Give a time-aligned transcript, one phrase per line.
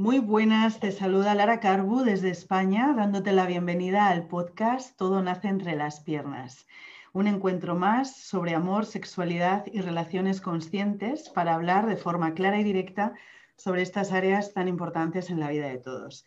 [0.00, 5.48] Muy buenas, te saluda Lara Carbu desde España, dándote la bienvenida al podcast Todo nace
[5.48, 6.66] entre las piernas.
[7.12, 12.64] Un encuentro más sobre amor, sexualidad y relaciones conscientes para hablar de forma clara y
[12.64, 13.12] directa
[13.56, 16.24] sobre estas áreas tan importantes en la vida de todos.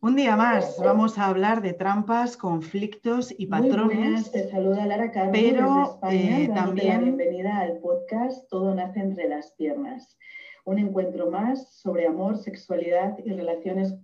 [0.00, 4.32] Un día más vamos a hablar de trampas, conflictos y patrones.
[4.32, 8.98] te saluda Lara Carbu pero desde España, eh, también la bienvenida al podcast Todo nace
[8.98, 10.16] entre las piernas
[10.64, 13.94] un encuentro más sobre amor, sexualidad y relaciones.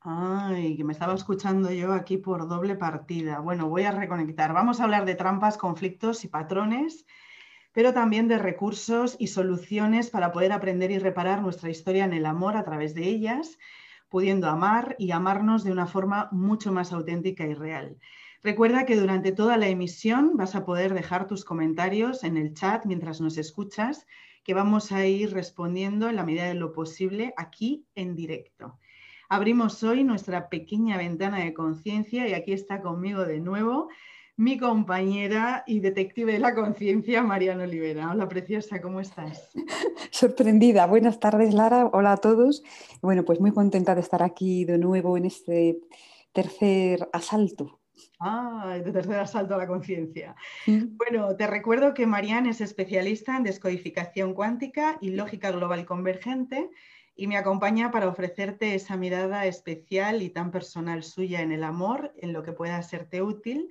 [0.00, 3.40] Ay, que me estaba escuchando yo aquí por doble partida.
[3.40, 4.52] Bueno, voy a reconectar.
[4.52, 7.06] Vamos a hablar de trampas, conflictos y patrones,
[7.72, 12.26] pero también de recursos y soluciones para poder aprender y reparar nuestra historia en el
[12.26, 13.58] amor a través de ellas,
[14.10, 17.96] pudiendo amar y amarnos de una forma mucho más auténtica y real.
[18.42, 22.84] Recuerda que durante toda la emisión vas a poder dejar tus comentarios en el chat
[22.84, 24.06] mientras nos escuchas
[24.44, 28.78] que vamos a ir respondiendo en la medida de lo posible aquí en directo.
[29.28, 33.88] Abrimos hoy nuestra pequeña ventana de conciencia y aquí está conmigo de nuevo
[34.36, 38.10] mi compañera y detective de la conciencia, Mariana Olivera.
[38.10, 39.50] Hola, preciosa, ¿cómo estás?
[40.10, 40.86] Sorprendida.
[40.86, 41.86] Buenas tardes, Lara.
[41.92, 42.62] Hola a todos.
[43.00, 45.80] Bueno, pues muy contenta de estar aquí de nuevo en este
[46.32, 47.80] tercer asalto
[48.20, 50.34] Ah, de tercer asalto a la conciencia.
[50.66, 56.70] Bueno, te recuerdo que Marianne es especialista en descodificación cuántica y lógica global convergente
[57.16, 62.12] y me acompaña para ofrecerte esa mirada especial y tan personal suya en el amor,
[62.18, 63.68] en lo que pueda serte útil.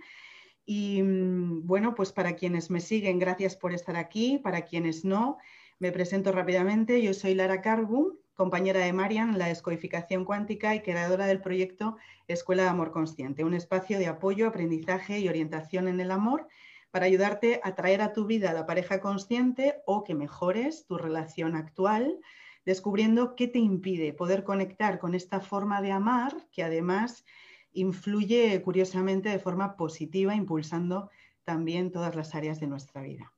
[0.66, 4.40] Y mm, bueno, pues para quienes me siguen, gracias por estar aquí.
[4.42, 5.38] Para quienes no,
[5.80, 7.02] me presento rápidamente.
[7.02, 12.64] Yo soy Lara Carbu, compañera de Marian la descodificación cuántica y creadora del proyecto Escuela
[12.64, 16.48] de Amor Consciente, un espacio de apoyo, aprendizaje y orientación en el amor
[16.92, 21.56] para ayudarte a traer a tu vida la pareja consciente o que mejores tu relación
[21.56, 22.20] actual,
[22.66, 27.26] descubriendo qué te impide poder conectar con esta forma de amar que además
[27.72, 31.10] influye curiosamente de forma positiva, impulsando
[31.44, 33.34] también todas las áreas de nuestra vida.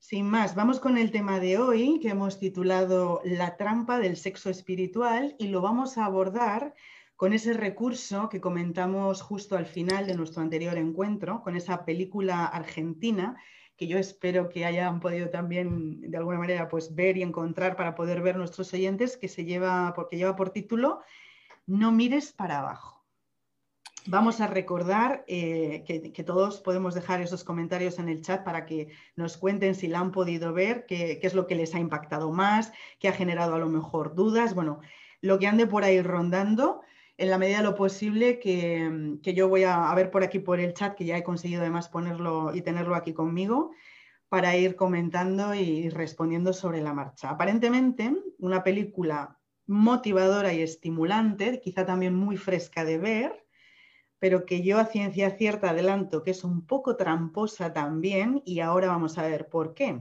[0.00, 4.48] Sin más, vamos con el tema de hoy que hemos titulado La trampa del sexo
[4.48, 6.74] espiritual y lo vamos a abordar
[7.16, 12.46] con ese recurso que comentamos justo al final de nuestro anterior encuentro, con esa película
[12.46, 13.36] argentina
[13.76, 17.96] que yo espero que hayan podido también de alguna manera pues ver y encontrar para
[17.96, 21.00] poder ver nuestros oyentes que se lleva porque lleva por título
[21.66, 22.97] No mires para abajo.
[24.10, 28.88] Vamos a recordar eh, que, todos podemos dejar esos comentarios en el chat para que
[29.16, 32.72] nos cuenten si la han podido ver, qué, es lo que les ha impactado más,
[32.98, 34.80] qué ha generado a lo mejor dudas, bueno,
[35.20, 36.80] lo que ande por ahí rondando
[37.18, 40.58] en la medida de lo posible que, que, yo voy a, ver por aquí por
[40.58, 43.72] el chat, que ya he conseguido además ponerlo y tenerlo aquí conmigo,
[44.30, 47.28] para ir comentando y respondiendo sobre la marcha.
[47.28, 53.47] Aparentemente, una película motivadora y estimulante, quizá también muy fresca de ver,
[54.18, 58.88] pero que yo a ciencia cierta adelanto que es un poco tramposa también y ahora
[58.88, 60.00] vamos a ver por qué.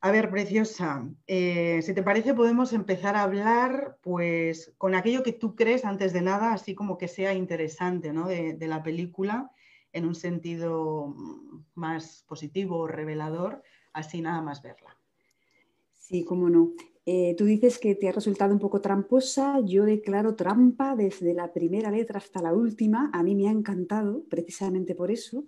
[0.00, 5.32] A ver, preciosa, eh, si te parece podemos empezar a hablar pues con aquello que
[5.32, 8.26] tú crees antes de nada, así como que sea interesante ¿no?
[8.26, 9.52] de, de la película
[9.92, 11.14] en un sentido
[11.74, 13.62] más positivo o revelador,
[13.92, 14.98] así nada más verla.
[15.92, 16.72] Sí, cómo no.
[17.04, 21.52] Eh, tú dices que te ha resultado un poco tramposa, yo declaro trampa desde la
[21.52, 25.44] primera letra hasta la última, a mí me ha encantado precisamente por eso.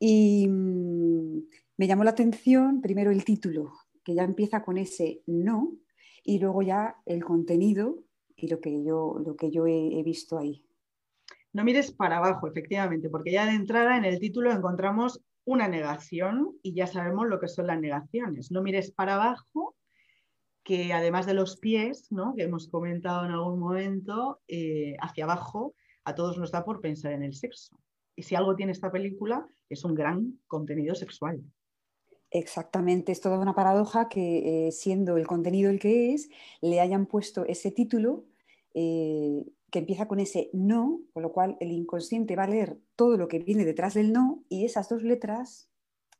[0.00, 1.42] Y mm,
[1.76, 5.76] me llamó la atención primero el título, que ya empieza con ese no,
[6.24, 8.02] y luego ya el contenido
[8.36, 10.64] y lo que yo, lo que yo he, he visto ahí.
[11.52, 16.58] No mires para abajo, efectivamente, porque ya de entrada en el título encontramos una negación
[16.62, 18.50] y ya sabemos lo que son las negaciones.
[18.50, 19.76] No mires para abajo
[20.64, 22.34] que además de los pies, ¿no?
[22.34, 25.74] que hemos comentado en algún momento, eh, hacia abajo,
[26.04, 27.78] a todos nos da por pensar en el sexo.
[28.16, 31.42] Y si algo tiene esta película, es un gran contenido sexual.
[32.30, 36.30] Exactamente, es toda una paradoja que eh, siendo el contenido el que es,
[36.62, 38.24] le hayan puesto ese título
[38.72, 43.16] eh, que empieza con ese no, con lo cual el inconsciente va a leer todo
[43.16, 45.68] lo que viene detrás del no y esas dos letras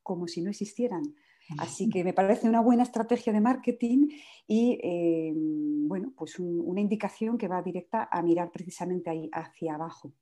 [0.03, 1.17] como si no existieran.
[1.59, 4.09] Así que me parece una buena estrategia de marketing
[4.47, 10.13] y eh, bueno, pues una indicación que va directa a mirar precisamente ahí hacia abajo.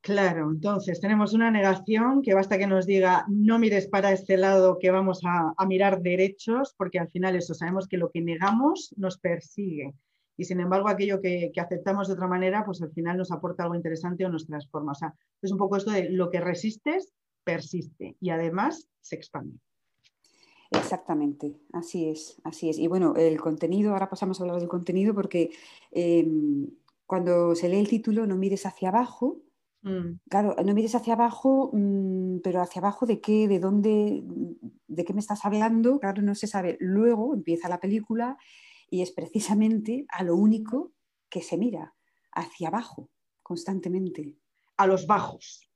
[0.00, 4.78] Claro, entonces tenemos una negación que basta que nos diga no mires para este lado
[4.80, 9.18] que vamos a, mirar derechos, porque al final eso sabemos que lo que negamos nos
[9.18, 9.94] persigue.
[10.36, 13.62] Y sin embargo, aquello que, que, aceptamos de otra manera, pues al final nos aporta
[13.62, 14.90] algo interesante o nos transforma.
[14.90, 17.12] O sea, es un poco esto de lo que resistes
[17.44, 19.58] persiste y además se expande.
[20.70, 22.78] Exactamente, así es, así es.
[22.78, 25.50] Y bueno, el contenido, ahora pasamos a hablar del contenido porque
[25.90, 26.66] em,
[27.06, 29.42] cuando se lee el título no mires hacia abajo,
[29.82, 30.20] mm.
[30.30, 34.22] claro, no mires hacia abajo, mm, pero hacia abajo de qué, de dónde,
[34.86, 36.78] de qué me estás hablando, claro, no se sabe.
[36.80, 38.38] Luego empieza la película
[38.88, 40.92] y es precisamente a lo único
[41.28, 41.94] que se mira,
[42.32, 43.10] hacia abajo,
[43.42, 44.36] constantemente.
[44.78, 45.68] A los bajos.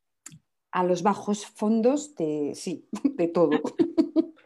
[0.76, 3.50] A los bajos fondos de, sí, de todo.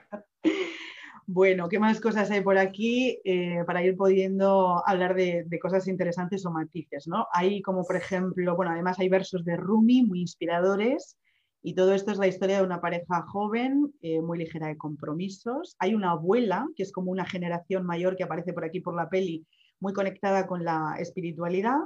[1.33, 6.45] Bueno, ¿qué más cosas hay por aquí eh, para ir pudiendo hablar de, cosas interesantes
[6.45, 7.07] o matices?
[7.07, 7.29] ¿no?
[7.33, 11.17] Hay como, por ejemplo, bueno, además hay versos de Rumi muy inspiradores
[11.63, 15.77] y todo esto es la historia de una pareja joven, eh, muy ligera de compromisos.
[15.79, 19.09] Hay una abuela, que es como una generación mayor que aparece por aquí por la
[19.09, 19.47] peli,
[19.79, 21.79] muy conectada con la espiritualidad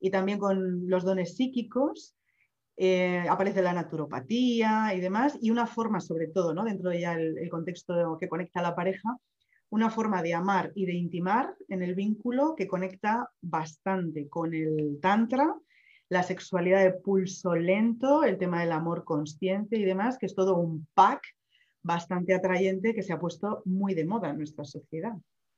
[0.00, 2.14] y también con los dones psíquicos.
[2.76, 6.64] Eh, aparece la naturopatía y demás, y una forma, sobre todo, ¿no?
[6.64, 9.16] dentro de ya el, contexto que conecta a la pareja,
[9.70, 14.98] una forma de amar y de intimar en el vínculo que conecta bastante con el
[15.00, 15.54] tantra,
[16.08, 20.56] la sexualidad de pulso lento, el tema del amor consciente y demás, que es todo
[20.56, 21.22] un pack
[21.82, 25.14] bastante atrayente que se ha puesto muy de moda en nuestra sociedad.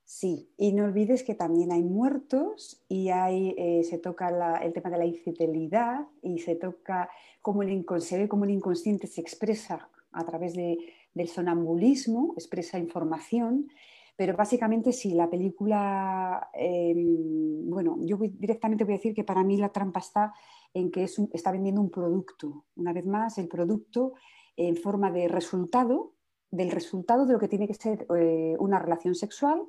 [0.06, 4.90] Sí, y no olvides que también hay muertos y hay, eh, se toca el tema
[4.90, 7.08] de la infidelidad y se toca
[7.40, 13.68] cómo el, el inconsciente se expresa a través del sonambulismo, expresa información,
[14.14, 19.56] pero básicamente sí, la película, em, bueno, yo directamente voy a decir que para mí
[19.56, 20.34] la trampa está
[20.74, 24.12] en que está vendiendo un producto, una vez más, el producto
[24.56, 26.12] en forma de resultado,
[26.50, 29.66] del resultado de lo que tiene que ser eh, una relación sexual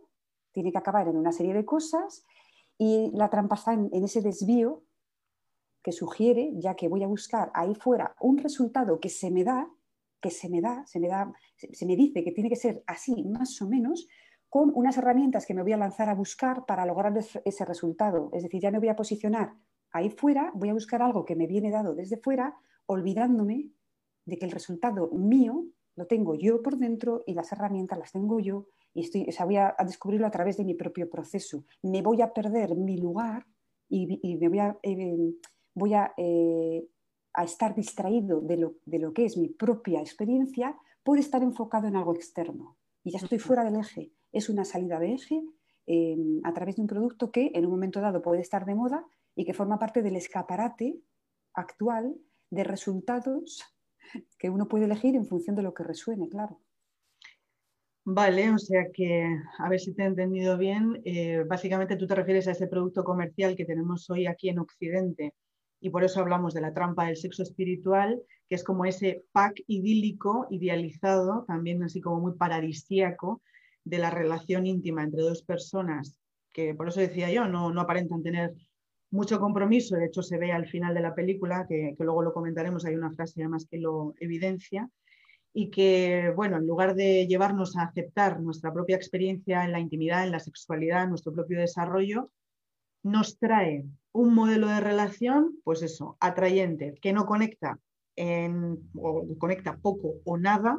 [0.55, 2.23] tiene que acabar en una serie de cosas
[2.77, 4.83] y la trampa está en, ese desvío
[5.83, 9.69] que sugiere, ya que voy a buscar ahí fuera un resultado que se me da,
[10.21, 13.23] que se me da, se me da, se me dice que tiene que ser así,
[13.25, 14.07] más o menos,
[14.49, 18.29] con unas herramientas que me voy a lanzar a buscar para lograr ese resultado.
[18.31, 19.53] Es decir, ya no voy a posicionar
[19.91, 22.55] ahí fuera, voy a buscar algo que me viene dado desde fuera,
[22.85, 23.71] olvidándome
[24.25, 25.65] de que el resultado mío
[25.97, 29.75] lo tengo yo por dentro y las herramientas las tengo yo y estoy, voy a,
[29.85, 31.65] descubrirlo a través de mi propio proceso.
[31.83, 33.45] Me voy a perder mi lugar
[33.89, 35.35] y, me voy a, eh,
[35.73, 36.87] voy eh,
[37.33, 41.87] a, estar distraído de lo, de lo, que es mi propia experiencia por estar enfocado
[41.87, 42.77] en algo externo.
[43.03, 44.13] Y ya estoy fuera del eje.
[44.31, 45.43] Es una salida de eje
[45.85, 49.05] em, a través de un producto que en un momento dado puede estar de moda
[49.35, 51.01] y que forma parte del escaparate
[51.53, 52.15] actual
[52.49, 53.61] de resultados
[54.39, 56.61] que uno puede elegir en función de lo que resuene, claro.
[58.07, 59.25] Vale, o sea que,
[59.57, 63.03] a ver si te he entendido bien, eh, básicamente tú te refieres a ese producto
[63.03, 65.33] comercial que tenemos hoy aquí en Occidente
[65.79, 69.55] y por eso hablamos de la trampa del sexo espiritual, que es como ese pack
[69.67, 73.41] idílico, idealizado, también así como muy paradisíaco,
[73.83, 76.19] de la relación íntima entre dos personas,
[76.53, 78.53] que por eso decía yo, no, no aparentan tener
[79.09, 82.33] mucho compromiso, de hecho se ve al final de la película, que, que luego lo
[82.33, 84.89] comentaremos, hay una frase además que lo evidencia,
[85.57, 90.25] y que, bueno, en lugar de llevarnos a aceptar nuestra propia experiencia en la intimidad,
[90.25, 92.29] en la sexualidad, en nuestro propio desarrollo,
[93.03, 97.79] nos trae un modelo de relación, pues eso, atrayente, que no conecta
[98.17, 100.77] en, o conecta poco o nada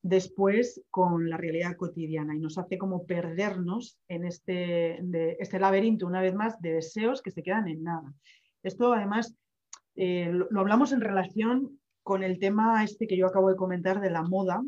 [0.00, 5.02] después con la realidad cotidiana y nos hace como perdernos en este,
[5.38, 8.14] este laberinto, una vez más, de deseos que se quedan en nada.
[8.62, 9.36] Esto además
[9.96, 11.77] eh, lo hablamos en relación
[12.08, 14.64] con el tema este que yo acabo de comentar de la moda,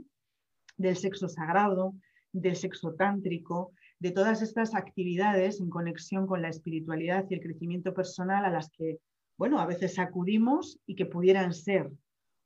[0.76, 1.94] del sexo sagrado,
[2.32, 7.94] del sexo tántrico, de todas estas actividades en conexión con la espiritualidad y el crecimiento
[7.94, 8.98] personal a las que,
[9.38, 11.90] bueno, a veces acudimos y que pudieran ser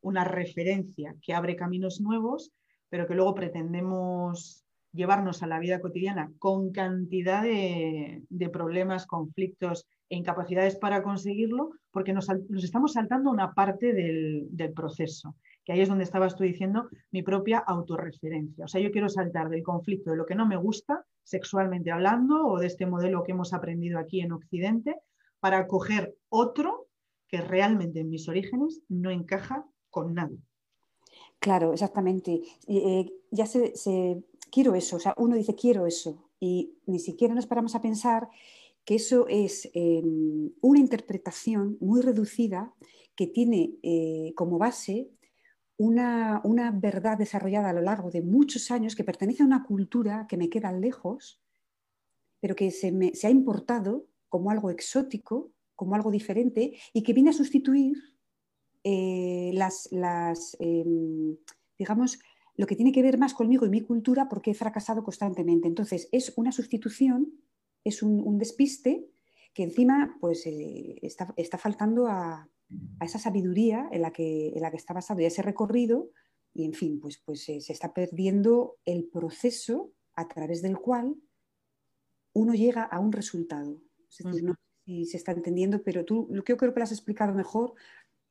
[0.01, 2.53] una referencia que abre caminos nuevos,
[2.89, 9.89] pero que luego pretendemos llevarnos a la vida cotidiana con cantidad de, de problemas, conflictos
[10.15, 12.29] incapacidades para conseguirlo, porque nos,
[12.63, 17.59] estamos saltando una parte del, proceso, que ahí es donde estabas tú diciendo mi propia
[17.59, 18.65] autorreferencia.
[18.65, 22.47] O sea, yo quiero saltar del conflicto de lo que no me gusta, sexualmente hablando,
[22.47, 24.97] o de este modelo que hemos aprendido aquí en Occidente,
[25.41, 26.87] para coger otro
[27.29, 30.37] que realmente en mis orígenes no encaja con nada.
[31.39, 32.41] Claro, exactamente.
[32.67, 33.75] Eh, ya se,
[34.51, 38.29] quiero eso, o sea, uno dice quiero eso y ni siquiera nos paramos a pensar
[38.85, 42.75] que eso es em, una interpretación muy reducida
[43.17, 45.11] que tiene eh, como base
[45.77, 46.41] una,
[46.75, 50.49] verdad desarrollada a lo largo de muchos años que pertenece a una cultura que me
[50.49, 51.41] queda lejos,
[52.41, 57.31] pero que se, me, ha importado como algo exótico, como algo diferente y que viene
[57.31, 57.97] a sustituir
[58.85, 61.37] eh, las, las em,
[61.79, 62.19] digamos,
[62.57, 65.67] lo que tiene que ver más conmigo y mi cultura porque he fracasado constantemente.
[65.67, 67.33] Entonces, es una sustitución,
[67.85, 69.07] es un, despiste
[69.53, 72.49] que encima pues, eh, está, faltando a,
[73.01, 76.11] esa sabiduría en la, que, en la que está basado y ese recorrido
[76.55, 81.17] y, en fin, pues, pues eh, se está perdiendo el proceso a través del cual
[82.33, 83.81] uno llega a un resultado.
[84.09, 86.81] Es decir, no sé si se está entendiendo, pero tú lo que yo creo que
[86.81, 87.75] lo has explicado mejor,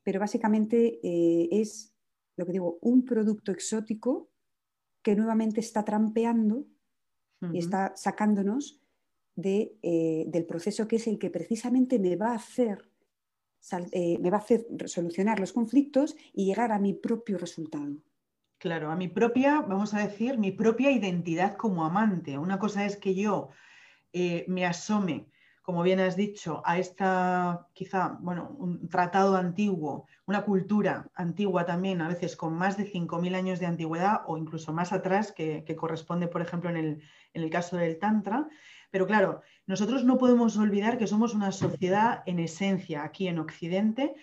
[0.03, 1.93] pero básicamente eh, es
[2.35, 4.29] lo que digo, un producto exótico
[5.01, 6.65] que nuevamente está trampeando
[7.51, 8.82] y está sacándonos
[9.35, 12.93] de, eh, del proceso que es el que precisamente me va a hacer
[13.93, 17.95] eh, me va a hacer solucionar los conflictos y llegar a mi propio resultado.
[18.57, 22.37] Claro, a mi propia, vamos a decir, mi propia identidad como amante.
[22.37, 23.49] Una cosa es que yo
[24.11, 25.27] eh, me asome
[25.63, 32.01] como bien has dicho, a esta quizá, bueno, un tratado antiguo, una cultura antigua también,
[32.01, 36.27] a veces con más de 5.000 años de antigüedad o incluso más atrás, que, corresponde,
[36.27, 37.01] por ejemplo, en
[37.33, 38.49] el, caso del Tantra.
[38.91, 44.15] Pero claro, nosotros no podemos olvidar que somos una sociedad en esencia aquí en Occidente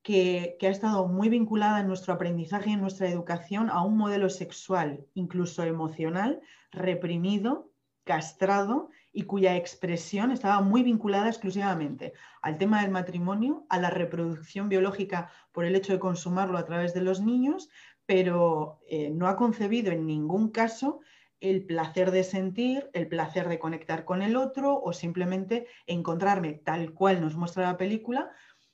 [0.00, 3.96] que, que, ha estado muy vinculada en nuestro aprendizaje y en nuestra educación a un
[3.96, 7.68] modelo sexual, incluso emocional, reprimido,
[8.04, 14.68] castrado y cuya expresión estaba muy vinculada exclusivamente al tema del matrimonio, a la reproducción
[14.68, 17.70] biológica por el hecho de consumarlo a través de los niños,
[18.06, 21.00] pero eh, no ha concebido en ningún caso
[21.40, 26.92] el placer de sentir, el placer de conectar con el otro o simplemente encontrarme tal
[26.92, 28.30] cual nos muestra la película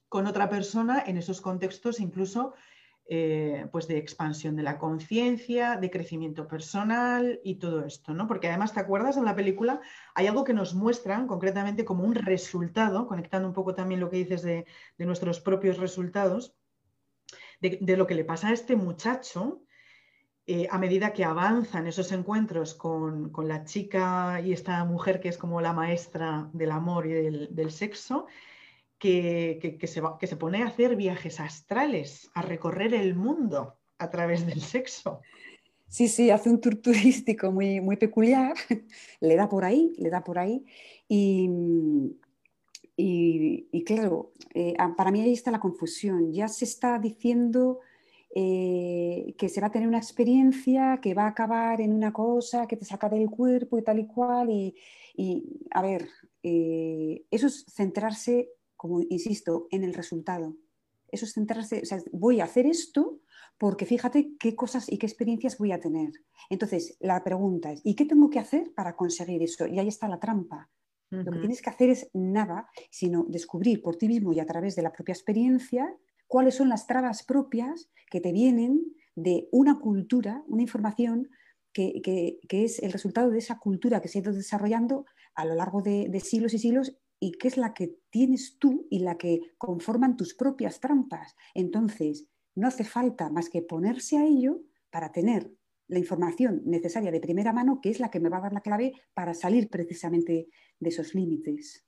[0.08, 2.54] con otra persona en esos contextos incluso
[3.12, 8.28] eh, pues de expansión de la conciencia, de crecimiento personal y todo esto, ¿no?
[8.28, 9.80] Porque además, ¿te acuerdas en la película?
[10.14, 14.18] Hay algo que nos muestran concretamente como un resultado, conectando un poco también lo que
[14.18, 14.64] dices de,
[14.98, 16.54] nuestros propios resultados,
[17.60, 19.64] de, lo que le pasa a este muchacho
[20.46, 25.36] eh, a medida que avanzan esos encuentros con, la chica y esta mujer que es
[25.36, 28.28] como la maestra del amor y del sexo,
[29.00, 34.46] que, se que se pone a hacer viajes astrales, a recorrer el mundo a través
[34.46, 35.20] del sexo.
[35.88, 38.54] Sí, sí, hace un tour turístico muy, muy peculiar,
[39.20, 40.64] le da por ahí, le da por ahí.
[41.08, 41.50] Y,
[42.96, 46.32] y, claro, eh, para mí ahí está la confusión.
[46.32, 47.80] Ya se está diciendo
[48.34, 52.66] eh, que se va a tener una experiencia que va a acabar en una cosa
[52.66, 54.50] que te saca del cuerpo y tal y cual.
[54.50, 54.74] Y,
[55.70, 56.08] a ver,
[56.42, 60.56] eh, eso es centrarse como insisto, en el resultado.
[61.08, 63.20] Eso es centrarse, o sea, voy a hacer esto
[63.58, 66.12] porque fíjate qué cosas y qué experiencias voy a tener.
[66.48, 69.66] Entonces, la pregunta es, ¿y qué tengo que hacer para conseguir eso?
[69.66, 70.70] Y ahí está la trampa.
[71.10, 74.76] Lo que tienes que hacer es nada, sino descubrir por ti mismo y a través
[74.76, 75.94] de la propia experiencia
[76.26, 78.80] cuáles son las trabas propias que te vienen
[79.14, 81.28] de una cultura, una información
[81.74, 85.82] que, es el resultado de esa cultura que se ha ido desarrollando a lo largo
[85.82, 89.52] de, de siglos y siglos y qué es la que tienes tú y la que
[89.58, 91.36] conforman tus propias trampas.
[91.54, 95.52] Entonces, no hace falta más que ponerse a ello para tener
[95.86, 98.60] la información necesaria de primera mano, que es la que me va a dar la
[98.60, 100.48] clave para salir precisamente
[100.78, 101.86] de esos límites.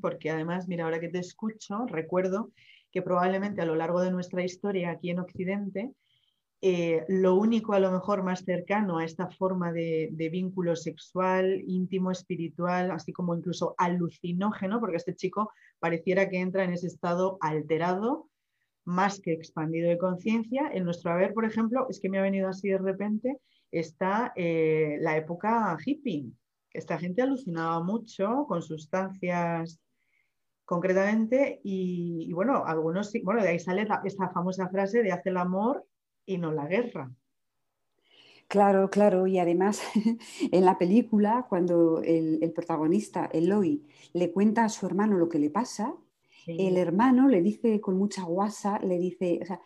[0.00, 2.52] porque además, mira, ahora que te escucho, recuerdo
[2.92, 5.92] que probablemente a lo largo de nuestra historia aquí en Occidente,
[6.60, 12.10] eh, lo único a lo mejor más cercano a esta forma de, vínculo sexual, íntimo,
[12.10, 18.28] espiritual, así como incluso alucinógeno, porque este chico pareciera que entra en ese estado alterado,
[18.84, 20.68] más que expandido de conciencia.
[20.72, 23.38] En nuestro haber, por ejemplo, es que me ha venido así de repente,
[23.70, 26.32] está eh, la época hippie,
[26.72, 29.80] esta gente alucinaba mucho con sustancias
[30.64, 35.84] concretamente y, bueno, algunos bueno, de ahí sale esta famosa frase de hace el amor
[36.28, 37.10] y no la guerra.
[38.46, 39.82] Claro, claro, y además
[40.52, 45.50] en la película, cuando el, protagonista, Eloy, le cuenta a su hermano lo que le
[45.50, 45.94] pasa,
[46.46, 49.60] el hermano le dice con mucha guasa, le dice, o sea,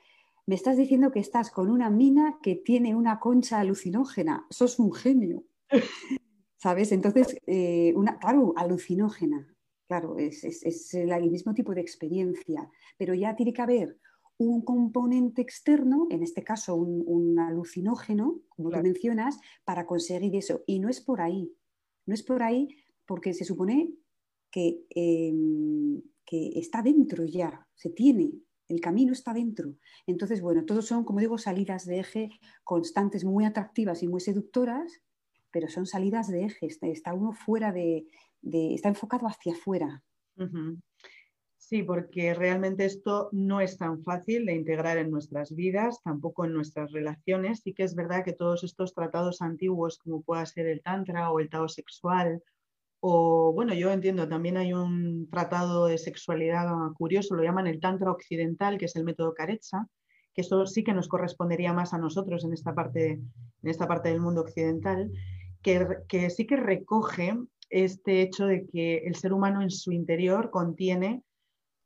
[0.47, 4.93] me estás diciendo que estás con una mina que tiene una concha alucinógena, sos un
[4.93, 5.45] genio.
[6.57, 6.91] ¿Sabes?
[6.91, 9.47] Entonces, eh, una, claro, alucinógena,
[9.87, 13.99] claro, es, es, el mismo tipo de experiencia, pero ya tiene que haber
[14.45, 20.63] un componente externo, en este caso un, alucinógeno, como tú mencionas, para conseguir eso.
[20.67, 21.53] Y no es por ahí,
[22.07, 22.69] no es por ahí
[23.07, 23.95] porque se supone
[24.51, 28.33] que, em, que está dentro ya, se tiene,
[28.69, 29.75] el camino está dentro.
[30.07, 32.31] Entonces, bueno, todos son, como digo, salidas de eje
[32.65, 35.03] constantes, muy atractivas y muy seductoras,
[35.51, 38.07] pero son salidas de eje, está uno fuera de,
[38.43, 40.03] está enfocado hacia afuera.
[41.63, 46.53] Sí, porque realmente esto no es tan fácil de integrar en nuestras vidas, tampoco en
[46.53, 47.61] nuestras relaciones.
[47.61, 51.39] Sí que es verdad que todos estos tratados antiguos, como pueda ser el Tantra o
[51.39, 52.43] el Tao sexual,
[52.99, 56.67] o bueno, yo entiendo, también hay un tratado de sexualidad
[56.99, 59.87] curioso, lo llaman el Tantra occidental, que es el método Karetsa,
[60.35, 64.09] que eso sí que nos correspondería más a nosotros en esta parte, en esta parte
[64.09, 65.13] del mundo occidental,
[65.63, 67.39] que, que sí que recoge
[67.71, 71.23] este hecho de que el ser humano en su interior contiene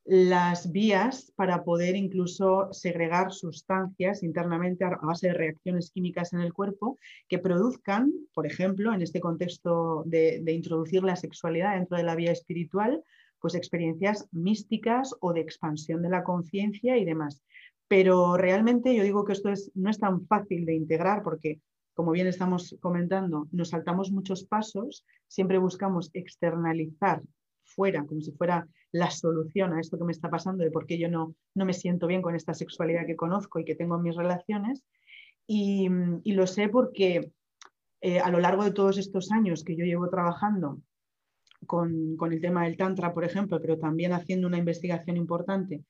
[0.06, 6.52] las vías para poder incluso segregar sustancias internamente a base de reacciones químicas en el
[6.52, 6.96] cuerpo
[7.28, 12.30] que produzcan, por ejemplo, en este contexto de, introducir la sexualidad dentro de la vía
[12.30, 13.02] espiritual,
[13.40, 17.42] pues experiencias místicas o de expansión de la conciencia y demás.
[17.88, 21.60] Pero realmente yo digo que esto es, no es tan fácil de integrar porque,
[21.94, 27.22] como bien estamos comentando, nos saltamos muchos pasos, siempre buscamos externalizar
[27.66, 30.98] fuera, como si fuera la solución a esto que me está pasando, de por qué
[30.98, 34.02] yo no, no me siento bien con esta sexualidad que conozco y que tengo en
[34.02, 34.82] mis relaciones.
[35.46, 35.88] Y,
[36.24, 37.30] lo sé porque
[38.00, 40.80] eh, a lo largo de todos estos años que yo llevo trabajando
[41.66, 45.84] con, con, el tema del Tantra, por ejemplo, pero también haciendo una investigación importante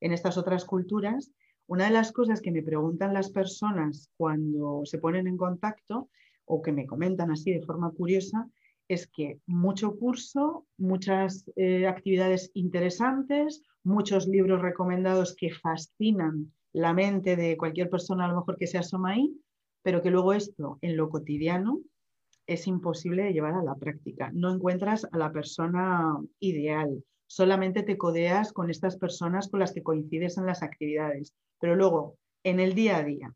[0.00, 1.30] en estas otras culturas,
[1.66, 6.10] una de las cosas que me preguntan las personas cuando se ponen en contacto
[6.44, 8.48] o que me comentan así de forma curiosa
[8.92, 17.36] es que mucho curso, muchas eh, actividades interesantes, muchos libros recomendados que fascinan la mente
[17.36, 19.34] de cualquier persona a lo mejor que se asoma ahí,
[19.82, 21.80] pero que luego esto en lo cotidiano
[22.46, 24.30] es imposible de llevar a la práctica.
[24.34, 29.82] No encuentras a la persona ideal, solamente te codeas con estas personas con las que
[29.82, 33.34] coincides en las actividades, pero luego en el día a día,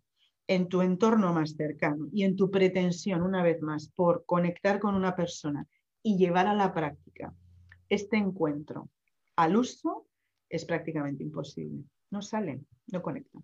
[0.48, 4.94] en tu entorno más cercano y en tu pretensión, una vez más, por conectar con
[4.94, 5.66] una persona
[6.02, 7.34] y llevar a la práctica
[7.88, 8.88] este encuentro
[9.36, 10.06] al uso,
[10.48, 11.84] es prácticamente imposible.
[12.10, 12.60] No sale,
[12.92, 13.40] no conecta.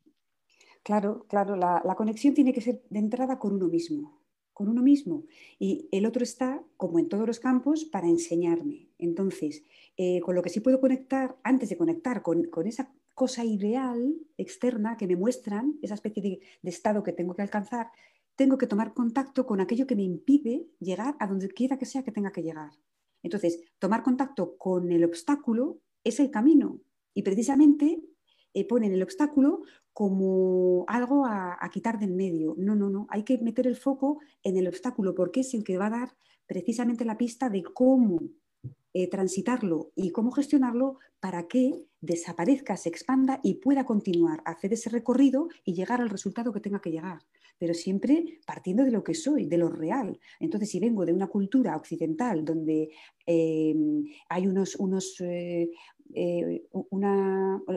[0.83, 4.21] Claro, claro, la, conexión tiene que ser de entrada con uno mismo,
[4.53, 5.25] con uno mismo.
[5.59, 8.89] Y el otro está, como en todos los campos, para enseñarme.
[8.99, 9.65] Entonces,
[9.97, 14.15] eh, con lo que sí puedo conectar, antes de conectar con, con esa cosa ideal
[14.37, 17.91] externa que me muestran, esa especie de, estado que tengo que alcanzar,
[18.37, 22.03] tengo que tomar contacto con aquello que me impide llegar a donde quiera que sea
[22.03, 22.71] que tenga que llegar.
[23.23, 26.81] Entonces, tomar contacto con el obstáculo es el camino
[27.15, 28.03] y precisamente
[28.55, 32.55] eh, ponen el obstáculo como algo a, a, quitar del medio.
[32.57, 35.79] No, no, no, hay que meter el foco en el obstáculo porque es el que
[35.79, 38.21] va a dar precisamente la pista de cómo
[38.95, 44.91] eh, transitarlo y cómo gestionarlo para que desaparezca, se expanda y pueda continuar, hacer ese
[44.91, 47.21] recorrido y llegar al resultado que tenga que llegar.
[47.59, 50.21] Pero siempre partiendo de lo que soy, de lo real.
[50.41, 52.91] Entonces, si vengo de una cultura occidental donde
[53.27, 53.75] eh,
[54.29, 54.77] hay unos,
[55.21, 55.71] eh,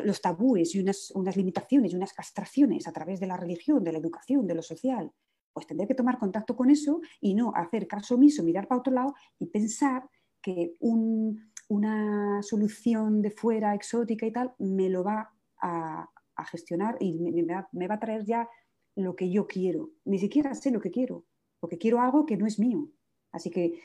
[0.03, 3.93] los tabúes y unas, unas limitaciones y unas castraciones a través de la religión, de
[3.93, 5.13] la educación, de lo social,
[5.53, 8.93] pues tendré que tomar contacto con eso y no hacer caso omiso, mirar para otro
[8.93, 10.09] lado y pensar
[10.45, 16.07] que una solución de fuera, exótica y tal, me lo va a,
[16.51, 18.47] gestionar y me, va, a traer ya
[18.95, 19.89] lo que yo quiero.
[20.03, 21.25] Ni siquiera sé lo que quiero,
[21.59, 22.87] porque quiero algo que no es mío.
[23.31, 23.81] Así que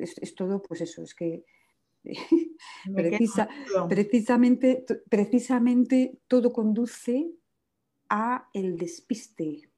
[0.00, 1.44] es, todo, pues eso, es que
[3.88, 7.30] precisamente, precisamente todo conduce
[8.08, 9.70] a el despiste.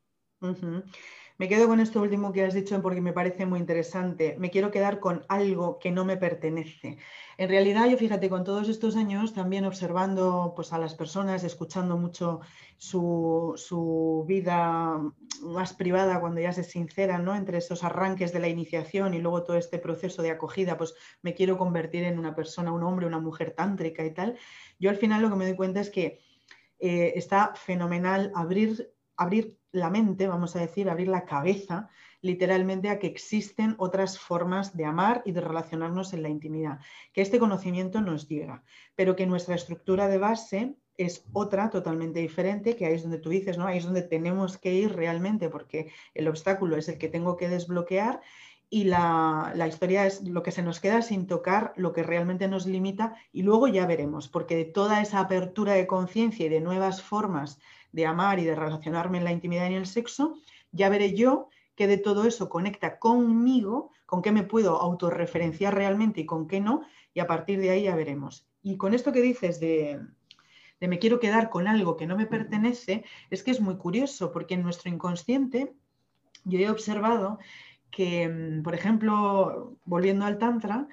[1.39, 4.37] Me quedo con esto último que has dicho porque me parece muy interesante.
[4.39, 6.97] Me quiero quedar con algo que no me pertenece.
[7.37, 11.99] En realidad, yo fíjate, con todos estos años también observando pues, a las personas, escuchando
[11.99, 12.41] mucho
[12.79, 14.99] su, vida
[15.43, 17.37] más privada cuando ya se sinceran, ¿no?
[17.37, 21.35] Entre esos arranques de la iniciación y luego todo este proceso de acogida, pues me
[21.35, 24.39] quiero convertir en una persona, un hombre, una mujer tántrica y tal.
[24.79, 26.21] Yo al final lo que me doy cuenta es que
[26.79, 31.89] eh, está fenomenal abrir, abrir la mente, vamos a decir, abrir la cabeza
[32.23, 36.81] literalmente a que existen otras formas de amar y de relacionarnos en la intimidad,
[37.13, 42.75] que este conocimiento nos llega, pero que nuestra estructura de base es otra totalmente diferente,
[42.75, 43.67] que ahí es donde tú dices, ¿no?
[43.67, 47.49] Ahí es donde tenemos que ir realmente, porque el obstáculo es el que tengo que
[47.49, 48.21] desbloquear
[48.69, 52.49] y la, la, historia es lo que se nos queda sin tocar, lo que realmente
[52.49, 56.61] nos limita y luego ya veremos, porque de toda esa apertura de conciencia y de
[56.61, 57.61] nuevas formas
[57.97, 60.37] de amar y de relacionarme en la intimidad y en el sexo,
[60.71, 66.21] ya veré yo que de todo eso conecta conmigo, con qué me puedo autorreferenciar realmente
[66.21, 66.83] y con qué no,
[67.15, 68.47] y a partir de ahí ya veremos.
[68.63, 69.99] Y con esto que dices de,
[70.79, 74.31] de me quiero quedar con algo que no me pertenece, es que es muy curioso,
[74.31, 75.75] porque en nuestro inconsciente
[76.45, 77.39] yo he observado
[77.91, 80.87] que, mm, por ejemplo, volviendo al Tantra,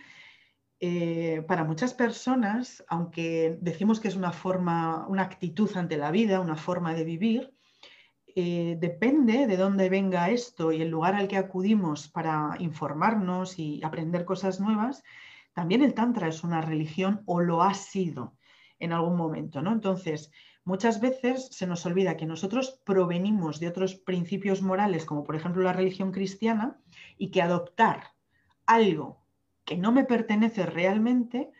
[0.86, 6.42] eh, para muchas personas, aunque decimos que es una forma, una actitud ante la vida,
[6.42, 7.54] una forma de vivir,
[8.36, 13.82] eh, depende de dónde venga esto y el lugar al que acudimos para informarnos y
[13.82, 15.06] aprender cosas nuevas,
[15.54, 18.36] también el Tantra es una religión o lo ha sido
[18.78, 19.72] en algún momento, ¿no?
[19.72, 20.34] Entonces,
[20.66, 25.64] muchas veces se nos olvida que nosotros provenimos de otros principios morales, como por ejemplo
[25.64, 26.78] la religión cristiana,
[27.18, 28.12] y que adoptar
[28.66, 29.23] algo
[29.66, 31.52] que no me pertenece realmente,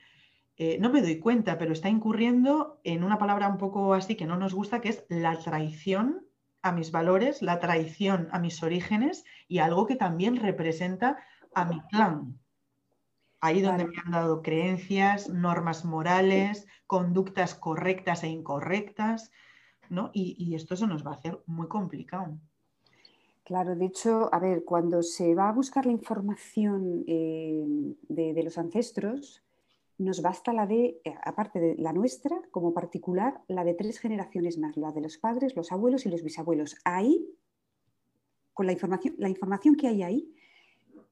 [0.58, 4.26] eh, no me doy cuenta, pero está incurriendo en una palabra un poco así que
[4.26, 6.26] no nos gusta, que es la traición
[6.62, 11.18] a mis valores, la traición a mis orígenes y algo que también representa
[11.54, 12.40] a mi clan.
[13.42, 19.32] Ahí donde me han dado creencias, normas morales, conductas correctas e incorrectas,
[19.90, 20.12] ¿no?
[20.14, 22.40] Y, esto se nos va a hacer muy complicado.
[23.44, 27.66] Claro, de hecho, a ver, cuando se va a buscar la información eh,
[28.08, 29.44] de, los ancestros,
[29.98, 34.58] nos basta la de, eh, aparte de la nuestra como particular, la de tres generaciones
[34.58, 36.78] más, la de los padres, los abuelos y los bisabuelos.
[36.86, 37.28] Ahí,
[38.54, 40.34] con la información, la información que hay ahí,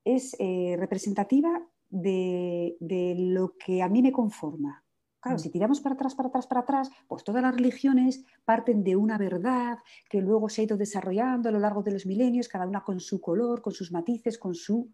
[0.05, 2.77] es eh, representativa de,
[3.17, 4.83] lo que a mí me conforma.
[5.21, 5.39] Claro, mm.
[5.39, 9.17] si tiramos para atrás, para atrás, para atrás, pues todas las religiones parten de una
[9.17, 9.77] verdad
[10.09, 12.99] que luego se ha ido desarrollando a lo largo de los milenios, cada una con
[12.99, 14.91] su color, con sus matices, con su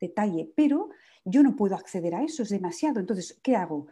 [0.00, 0.50] detalle.
[0.56, 0.88] Pero
[1.24, 2.98] yo no puedo acceder a eso, es demasiado.
[2.98, 3.86] Entonces, ¿qué hago?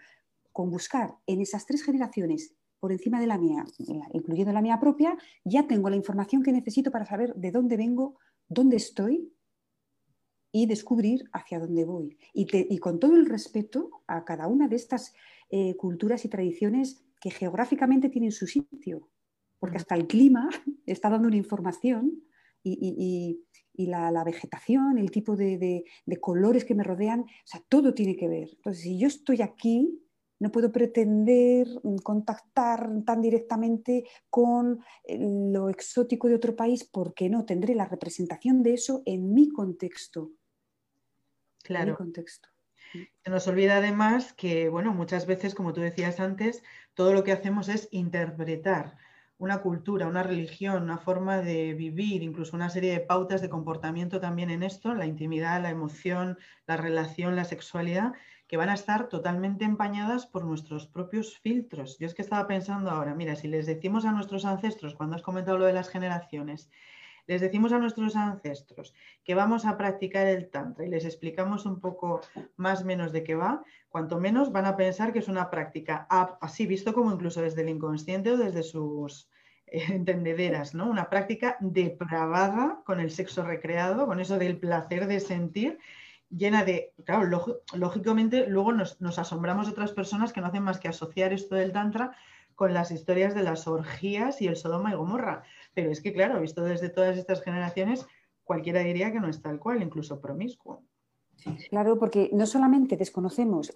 [0.53, 3.65] Con buscar en esas tres generaciones por encima de la mía,
[4.13, 8.19] incluyendo la mía propia, ya tengo la información que necesito para saber de dónde vengo,
[8.49, 9.33] dónde estoy
[10.53, 12.17] y descubrir hacia dónde voy.
[12.33, 15.15] Y, con todo el respeto a cada una de estas
[15.51, 19.09] eh, culturas y tradiciones que geográficamente tienen su sitio,
[19.59, 20.49] porque hasta el clima
[20.87, 22.23] está dando una información
[22.63, 23.45] y,
[23.79, 25.85] la, vegetación, el tipo de,
[26.21, 28.49] colores que me rodean, o sea, todo tiene que ver.
[28.57, 30.03] Entonces, si yo estoy aquí,
[30.39, 37.31] no puedo pretender mm, contactar tan directamente con eh, lo exótico de otro país porque
[37.31, 40.33] no tendré la representación de eso en mi contexto.
[41.63, 41.85] Claro.
[41.85, 42.49] En mi contexto.
[43.25, 46.63] Se nos olvida además que, bueno, muchas veces, como tú decías antes,
[46.95, 48.97] todo lo que hacemos es interpretar
[49.39, 54.21] una cultura, una religión, una forma de vivir, incluso una serie de pautas de comportamiento
[54.21, 58.15] también en esto, la intimidad, la emoción, la relación, la sexualidad,
[58.49, 61.99] que van a estar totalmente empañadas por nuestros propios filtros.
[61.99, 65.23] Yo es que estaba pensando ahora, mira, si les decimos a nuestros ancestros, cuando has
[65.23, 66.71] comentado lo de las generaciones,
[67.27, 71.81] les decimos a nuestros ancestros que vamos a practicar el tantra y les explicamos un
[71.81, 72.21] poco
[72.57, 76.07] más menos de qué va, cuanto menos van a pensar que es una práctica
[76.41, 79.29] así visto como incluso desde el inconsciente o desde sus
[79.67, 80.89] eh, entendederas, ¿no?
[80.89, 85.79] Una práctica depravada con el sexo recreado, con eso del placer de sentir
[86.29, 90.81] llena de, claro, lógicamente luego nos, nos, asombramos de otras personas que no hacen más
[90.81, 92.17] que asociar esto del tantra
[92.57, 95.45] con las historias de las orgías y el Sodoma y Gomorra.
[95.75, 98.07] Pero es que, claro, visto desde todas estas generaciones,
[98.43, 100.83] cualquiera diría que no es tal cual, incluso promiscuo.
[101.69, 103.73] Claro, porque no solamente desconocemos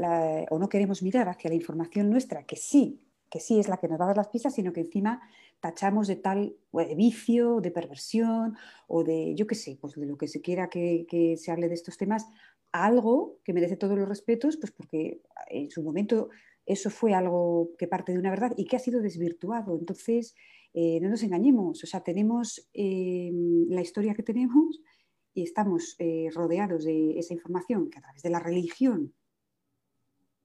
[0.50, 3.86] o no queremos mirar hacia la información nuestra, que sí, que sí es la que
[3.86, 5.20] nos va las pistas, sino que encima
[5.60, 8.56] tachamos de tal de vicio, de perversión
[8.88, 11.74] o de, yo qué sé, pues de lo que se quiera que, se hable de
[11.74, 12.26] estos temas,
[12.72, 16.30] algo que merece todos los respetos, pues porque en su momento
[16.70, 19.76] eso fue algo que parte de una verdad y que ha sido desvirtuado.
[19.76, 20.34] Entonces,
[20.72, 23.32] eh, no nos engañemos, o sea, tenemos eh,
[23.68, 24.80] la historia que tenemos
[25.34, 29.12] y estamos eh, rodeados de esa información que a través de la religión,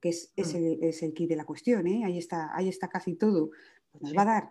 [0.02, 0.56] que es, mm.
[0.56, 3.52] el, es el, kit de la cuestión, ahí, está, ahí está casi todo,
[3.92, 4.50] pues nos va a dar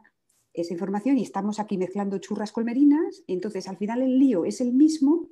[0.53, 4.73] esa información y estamos aquí mezclando churras colmerinas, entonces al final el lío es el
[4.73, 5.29] mismo,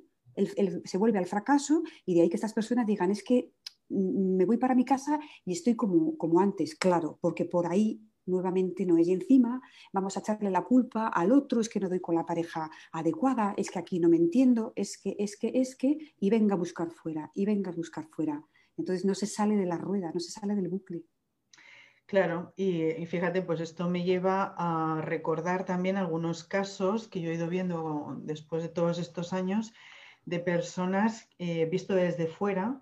[0.83, 3.53] se vuelve al fracaso y de ahí que estas personas digan es que
[3.93, 8.85] me voy para mi casa y estoy como, como antes, claro, porque por ahí nuevamente
[8.85, 9.07] no es.
[9.07, 12.25] Y encima vamos a echarle la culpa al otro, es que no doy con la
[12.25, 16.29] pareja adecuada, es que aquí no me entiendo, es que, es que, es que, y
[16.29, 18.43] venga a buscar fuera, y venga a buscar fuera.
[18.77, 21.03] Entonces no se sale de la rueda, no se sale del bucle.
[22.05, 27.35] Claro, y, fíjate, pues esto me lleva a recordar también algunos casos que yo he
[27.35, 29.73] ido viendo después de todos estos años
[30.25, 32.81] de personas eh, visto desde fuera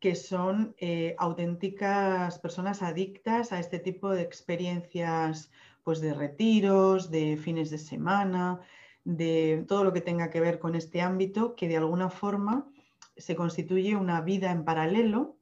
[0.00, 5.50] que son eh, auténticas personas adictas a este tipo de experiencias
[5.84, 8.60] pues de retiros, de fines de semana,
[9.04, 12.66] de todo lo que tenga que ver con este ámbito que de alguna forma
[13.16, 15.36] se constituye una vida en paralelo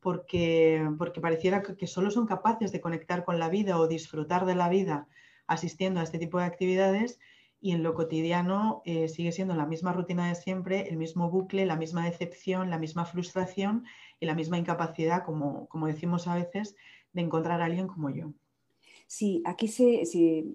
[0.00, 4.54] porque, porque pareciera que, solo son capaces de conectar con la vida o disfrutar de
[4.54, 5.08] la vida
[5.48, 7.18] asistiendo a este tipo de actividades
[7.60, 11.66] y en lo cotidiano eh, sigue siendo la misma rutina de siempre, el mismo bucle,
[11.66, 13.84] la misma decepción, la misma frustración
[14.20, 16.76] y la misma incapacidad, como, como decimos a veces,
[17.12, 18.32] de encontrar a alguien como yo.
[19.06, 20.02] Sí, aquí se,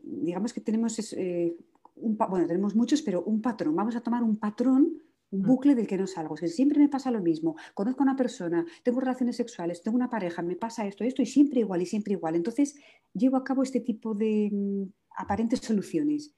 [0.03, 1.55] digamos que tenemos, eh,
[1.95, 3.75] un, bueno, tenemos muchos, pero un patrón.
[3.75, 5.45] Vamos a tomar un patrón un mm.
[5.45, 6.37] bucle del que no salgo.
[6.37, 7.55] siempre me pasa lo mismo.
[7.73, 11.25] Conozco a una persona, tengo relaciones sexuales, tengo una pareja, me pasa esto, esto y
[11.25, 12.35] siempre igual y siempre igual.
[12.35, 12.75] Entonces
[13.13, 14.83] llevo a cabo este tipo de mm,
[15.17, 16.35] aparentes soluciones.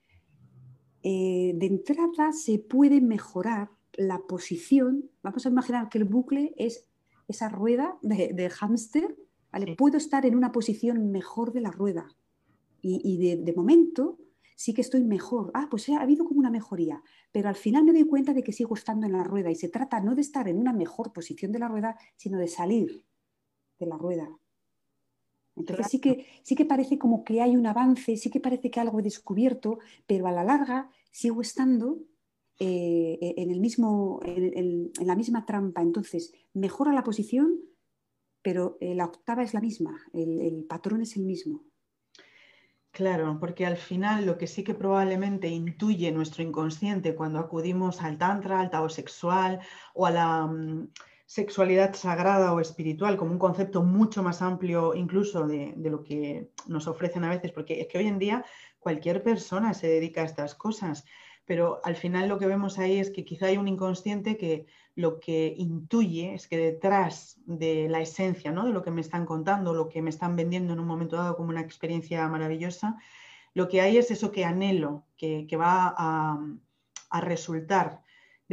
[1.03, 5.11] Eh, de entrada se puede mejorar la posición.
[5.21, 6.87] Vamos a imaginar que el bucle es
[7.27, 9.15] esa rueda de, hámster.
[9.77, 12.07] Puedo estar en una posición mejor de la rueda.
[12.81, 14.17] Y, de, momento
[14.55, 15.51] sí que estoy mejor.
[15.53, 17.03] Ah, pues ha habido como una mejoría.
[17.31, 19.51] Pero al final me doy cuenta de que sigo estando en la rueda.
[19.51, 22.47] Y se trata no de estar en una mejor posición de la rueda, sino de
[22.47, 23.05] salir
[23.79, 24.29] de la rueda.
[25.55, 28.79] Entonces sí, que, sí que parece como que hay un avance, sí que parece que
[28.79, 31.99] algo he descubierto, pero a la larga sigo estando
[32.59, 35.81] eh, e, en, el mismo, en, la misma trampa.
[35.81, 37.59] Entonces mejora la posición,
[38.41, 41.65] pero eh, la octava es la misma, el, patrón es el mismo.
[42.91, 48.19] Claro, porque al final lo que sí que probablemente intuye nuestro inconsciente cuando acudimos al
[48.19, 49.59] tantra, al tao sexual
[49.95, 50.87] o a la...
[51.33, 56.85] Sexualidad sagrada o espiritual como un concepto mucho más amplio incluso de, lo que nos
[56.85, 58.45] ofrecen a veces, porque es que hoy en día
[58.77, 61.05] cualquier persona se dedica a estas cosas,
[61.43, 65.19] pero al final lo que vemos ahí es que quizá hay un inconsciente que lo
[65.19, 68.67] que intuye es que detrás de la esencia ¿no?
[68.67, 71.35] de lo que me están contando, lo que me están vendiendo en un momento dado
[71.35, 72.95] como una experiencia maravillosa,
[73.55, 76.37] lo que hay es eso que anhelo, que, va a,
[77.09, 78.02] a resultar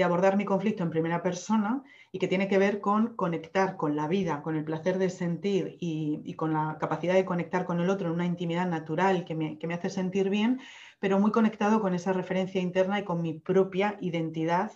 [0.01, 3.97] de abordar mi conflicto en primera persona y que tiene que ver con conectar con
[3.97, 7.91] la vida, con el placer de sentir y, con la capacidad de conectar con el
[7.91, 10.59] otro en una intimidad natural que me, que me hace sentir bien,
[11.01, 14.73] pero muy conectado con esa referencia interna y con mi propia identidad.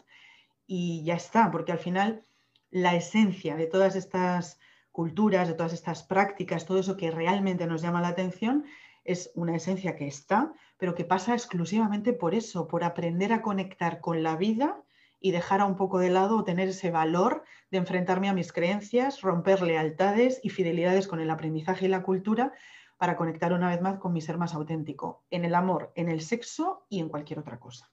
[0.67, 2.27] Y ya está, porque al final
[2.71, 4.61] la esencia de todas estas
[4.93, 8.67] culturas, de todas estas prácticas, todo eso que realmente nos llama la atención,
[9.05, 14.03] es una esencia que está, pero que pasa exclusivamente por eso, por aprender a conectar
[14.03, 14.84] con la vida
[15.25, 18.53] y dejar a un poco de lado o tener ese valor de enfrentarme a mis
[18.53, 22.53] creencias, romper lealtades y fidelidades con el aprendizaje y la cultura
[22.99, 26.21] para conectar una vez más con mi ser más auténtico, en el amor, en el
[26.21, 27.91] sexo y en cualquier otra cosa.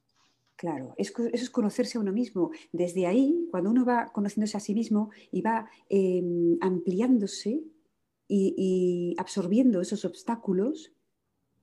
[0.57, 2.51] Claro, eso es conocerse a uno mismo.
[2.73, 7.63] Desde ahí, cuando uno va conociéndose a sí mismo y va em, ampliándose
[8.27, 10.91] y, absorbiendo esos obstáculos,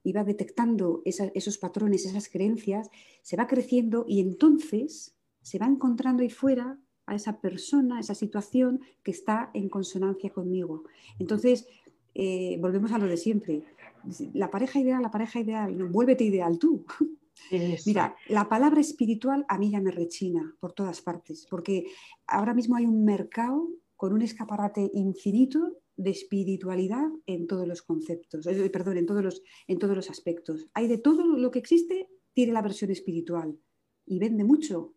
[0.03, 2.89] y va detectando esos patrones, esas creencias,
[3.21, 5.18] se va creciendo y entonces
[5.49, 10.31] se va encontrando ahí fuera a esa persona, a esa situación que está en consonancia
[10.31, 10.85] conmigo.
[11.19, 11.67] Entonces,
[12.15, 13.63] eh, volvemos a lo de siempre.
[14.35, 16.85] La pareja ideal, la pareja ideal, no, vuélvete ideal tú.
[17.87, 21.87] Mira, la palabra espiritual a mí ya me rechina por todas partes, porque
[22.27, 28.47] ahora mismo hay un mercado con un escaparate infinito de espiritualidad en todos los conceptos,
[28.47, 30.67] eh, perdón, en todos los, en todos los aspectos.
[30.75, 33.59] Hay de todo lo que existe, tiene la versión espiritual
[34.05, 34.95] y vende mucho,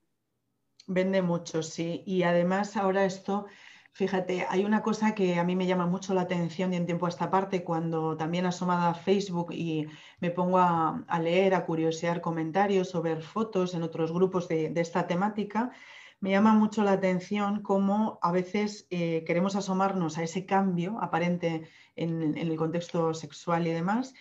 [0.87, 2.03] Vende mucho, sí.
[2.05, 3.45] Y además ahora esto,
[3.91, 7.05] fíjate, hay una cosa que a mí me llama mucho la atención y en tiempo
[7.05, 9.87] a esta parte, cuando también asomada a Facebook y
[10.19, 15.07] me pongo a, leer, a curiosear comentarios o ver fotos en otros grupos de, esta
[15.07, 15.71] temática,
[16.19, 21.67] me llama mucho la atención cómo a veces eh, queremos asomarnos a ese cambio aparente
[21.95, 24.13] en, en el contexto sexual y demás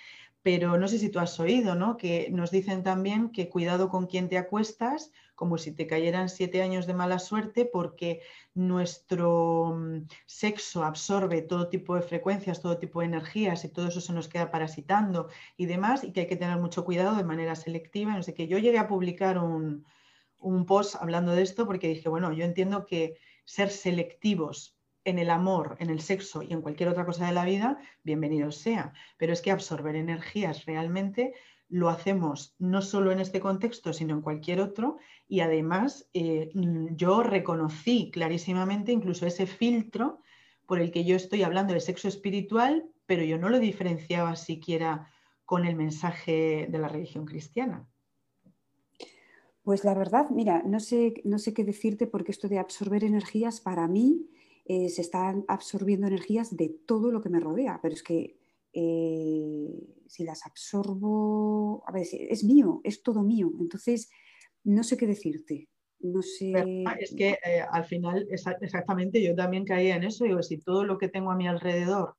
[0.42, 1.96] pero no sé si tú has oído, ¿no?
[1.96, 6.62] Que nos dicen también que cuidado con quién te acuestas como si te cayeran siete
[6.62, 8.20] años de mala suerte porque
[8.54, 14.00] nuestro mm, sexo absorbe todo tipo de frecuencias, todo tipo de energías y todo eso
[14.00, 17.54] se nos queda parasitando y demás y que hay que tener mucho cuidado de manera
[17.54, 18.14] selectiva.
[18.14, 19.86] No sé, que yo llegué a publicar un,
[20.38, 25.30] un post hablando de esto porque dije, bueno, yo entiendo que ser selectivos en el
[25.30, 28.92] amor, en el sexo y en cualquier otra cosa de la vida, bienvenido sea.
[29.16, 31.34] Pero es que absorber energías realmente
[31.68, 34.98] lo hacemos no solo en este contexto, sino en cualquier otro.
[35.28, 40.20] Y además, eh, yo reconocí clarísimamente incluso ese filtro
[40.66, 45.10] por el que yo estoy hablando de sexo espiritual, pero yo no lo diferenciaba siquiera
[45.44, 47.88] con el mensaje de la religión cristiana.
[49.62, 53.60] Pues la verdad, mira, no sé, no sé qué decirte porque esto de absorber energías
[53.60, 54.28] para mí
[54.64, 58.36] eh, se están absorbiendo energías de todo lo que me rodea, pero es que
[58.72, 59.68] eh,
[60.06, 63.50] si las absorbo, a ver, es mío, es todo mío.
[63.58, 64.10] Entonces,
[64.64, 65.68] no sé qué decirte.
[66.00, 66.52] No sé.
[66.98, 70.24] Es que eh, al final, exactamente, yo también caía en eso.
[70.24, 72.14] Digo, si todo lo que tengo a mi alrededor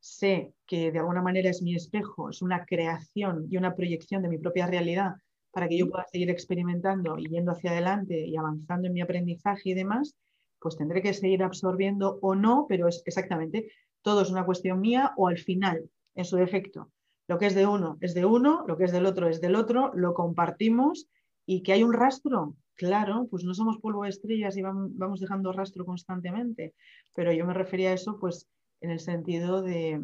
[0.00, 4.28] sé que de alguna manera es mi espejo, es una creación y una proyección de
[4.28, 5.16] mi propia realidad,
[5.50, 9.70] para que yo pueda seguir experimentando y yendo hacia adelante y avanzando en mi aprendizaje
[9.70, 10.14] y demás,
[10.60, 13.70] pues tendré que seguir absorbiendo o no, pero es exactamente,
[14.02, 16.90] todo es una cuestión mía o al final, en su defecto.
[17.28, 19.54] Lo que es de uno es de uno, lo que es del otro es del
[19.54, 21.08] otro, lo compartimos
[21.46, 25.52] y que hay un rastro, claro, pues no somos polvo de estrellas y vamos dejando
[25.52, 26.74] rastro constantemente,
[27.14, 28.48] pero yo me refería a eso pues
[28.80, 30.00] en el sentido de,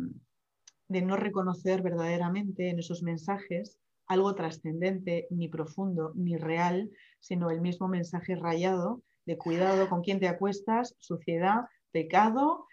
[0.88, 6.90] de no reconocer verdaderamente en esos mensajes algo trascendente, ni profundo, ni real,
[7.20, 12.66] sino el mismo mensaje rayado de cuidado con quién te acuestas, suciedad, pecado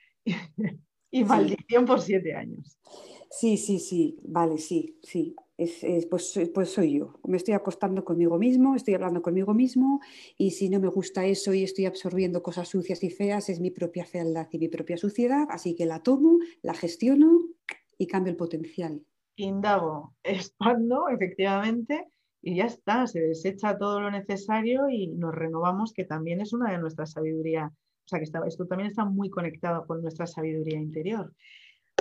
[1.12, 2.78] y maldición por siete años.
[3.30, 5.36] Sí, sí, sí, vale, sí, sí.
[6.10, 7.20] pues, pues soy yo.
[7.26, 10.02] Me estoy acostando conmigo mismo, estoy hablando conmigo mismo
[10.38, 13.72] y si no me gusta eso y estoy absorbiendo cosas sucias y feas, es mi
[13.72, 17.40] propia fealdad y mi propia suciedad, así que la tomo, la gestiono
[17.98, 19.02] y cambio el potencial.
[19.38, 22.10] Indago, expando, efectivamente,
[22.42, 26.72] y ya está, se desecha todo lo necesario y nos renovamos, que también es una
[26.72, 27.68] de nuestras sabiduría.
[27.68, 31.34] O sea, que esto también está muy conectado con nuestra sabiduría interior.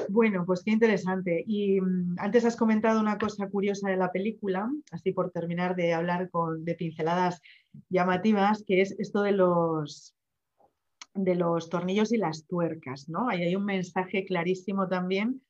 [0.09, 1.45] Bueno, pues qué interesante.
[1.47, 5.93] Y mm, antes has comentado una cosa curiosa de la película, así por terminar de
[5.93, 7.41] hablar con, de pinceladas
[7.91, 10.17] llamativas, que es esto de los,
[11.15, 13.29] de los tornillos y las tuercas, ¿no?
[13.29, 15.43] Ahí hay un mensaje clarísimo también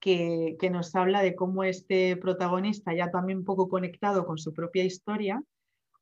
[0.00, 5.42] que, nos habla de cómo este protagonista, ya también poco conectado con su propia historia,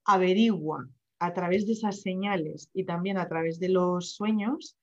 [0.04, 4.76] averigua a través de esas señales y también a través de los sueños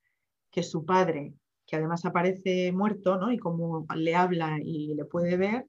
[0.50, 1.34] que su padre
[1.72, 3.32] que además aparece muerto, ¿no?
[3.32, 5.66] Y como le habla y le puede ver,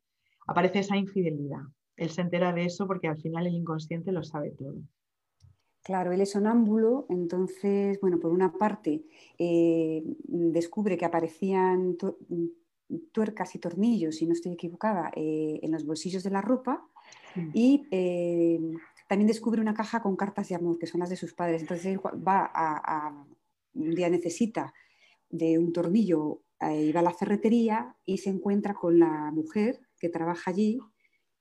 [0.48, 1.60] aparece esa infidelidad.
[1.96, 4.74] Él se entera de eso porque al final el inconsciente lo sabe todo.
[5.84, 9.04] Claro, él es sonámbulo, entonces, bueno, por una parte
[9.38, 11.96] eh, descubre que aparecían
[13.12, 16.86] tuercas y tornillos, si no estoy equivocada, eh, en los bolsillos de la ropa
[17.54, 18.60] y eh,
[19.08, 21.62] también descubre una caja con cartas de amor, que son las de sus padres.
[21.62, 23.24] Entonces él va a
[23.74, 24.72] un día necesita
[25.30, 30.50] de un tornillo iba a la ferretería y se encuentra con la mujer que trabaja
[30.50, 30.78] allí,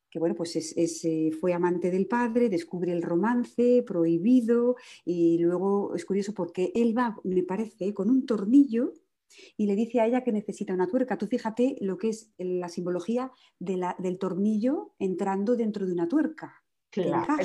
[0.10, 5.96] que bueno, pues es, eh, fue amante del padre, descubre el romance prohibido y luego
[5.96, 8.94] es curioso porque él va, me parece, con un tornillo
[9.58, 11.18] y le dice a ella que necesita una tuerca.
[11.18, 16.64] Tú fíjate lo que es la simbología del tornillo entrando dentro de una tuerca.
[16.90, 17.36] Claro,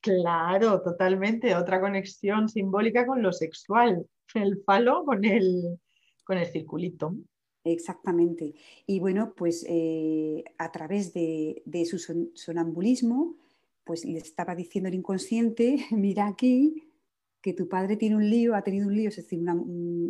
[0.00, 1.54] claro, totalmente.
[1.54, 5.78] Otra conexión simbólica con lo sexual el falo con el,
[6.24, 7.14] con el circulito.
[7.64, 8.54] Exactamente.
[8.86, 11.98] Y bueno, pues eh, a través de, su
[12.34, 13.36] sonambulismo,
[13.84, 16.91] pues le estaba diciendo el inconsciente, mira aquí,
[17.42, 19.54] que tu padre tiene un lío, ha tenido un lío, es decir, una,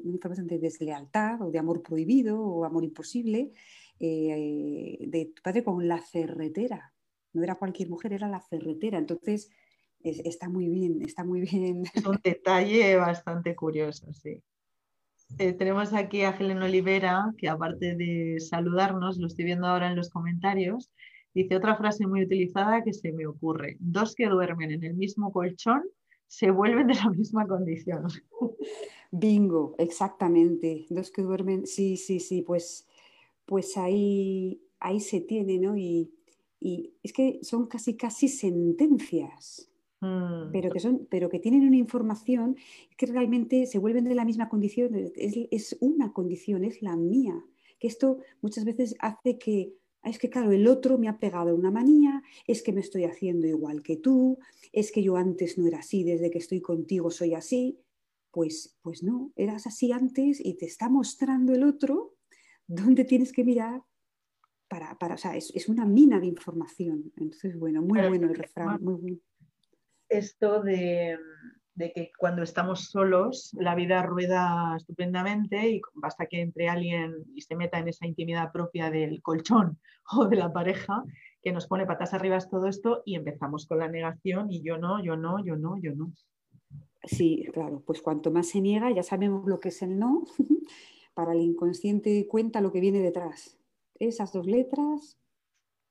[0.05, 3.53] información de deslealtad o de amor prohibido o amor imposible,
[3.99, 6.93] eh, de tu padre con la ferretera.
[7.33, 8.99] No era cualquier mujer, era la ferretera.
[8.99, 9.51] Entonces,
[10.03, 11.85] está muy bien, está muy bien.
[11.95, 14.43] Es un detalle bastante curioso, sí.
[15.39, 19.97] Eh, tenemos aquí a Helen Olivera, que aparte de saludarnos, lo estoy viendo ahora en
[19.97, 20.91] los comentarios,
[21.33, 23.77] dice otra frase muy utilizada que se me ocurre.
[23.81, 25.85] Dos que duermen en el mismo colchón
[26.33, 28.07] se vuelven de la misma condición.
[29.11, 30.87] Bingo, exactamente.
[30.89, 32.89] Dos que duermen, sí, sí, sí, pues,
[33.45, 35.77] pues ahí, ahí se tiene, ¿no?
[35.77, 36.11] Y,
[36.59, 39.69] y es que son casi, casi sentencias.
[40.01, 40.51] Mm.
[40.51, 42.57] pero, que son, pero que tienen una información
[42.97, 47.45] que realmente se vuelven de la misma condición, es, una condición, es la mía.
[47.79, 51.71] Que esto muchas veces hace que, es que claro, el otro me ha pegado una
[51.71, 54.39] manía, es que me estoy haciendo igual que tú,
[54.73, 57.79] es que yo antes no era así, desde que estoy contigo soy así.
[58.31, 62.15] Pues, pues no, eras así antes y te está mostrando el otro
[62.67, 63.83] dónde tienes que mirar
[64.69, 67.13] para, para o sea, es, es, una mina de información.
[67.19, 69.19] Entonces, bueno, muy bueno el refrán, muy bueno
[70.13, 71.19] esto de,
[71.77, 77.57] que cuando estamos solos la vida rueda estupendamente y basta que entre alguien y se
[77.57, 79.79] meta en esa intimidad propia del colchón
[80.13, 81.03] o de la pareja
[81.43, 85.03] que nos pone patas arriba todo esto y empezamos con la negación y yo no,
[85.03, 86.13] yo no, yo no, yo no.
[87.05, 90.23] Sí, claro, pues cuanto más se niega, ya sabemos lo que es el no,
[91.15, 93.59] para el inconsciente cuenta lo que viene detrás.
[93.99, 95.19] Esas dos letras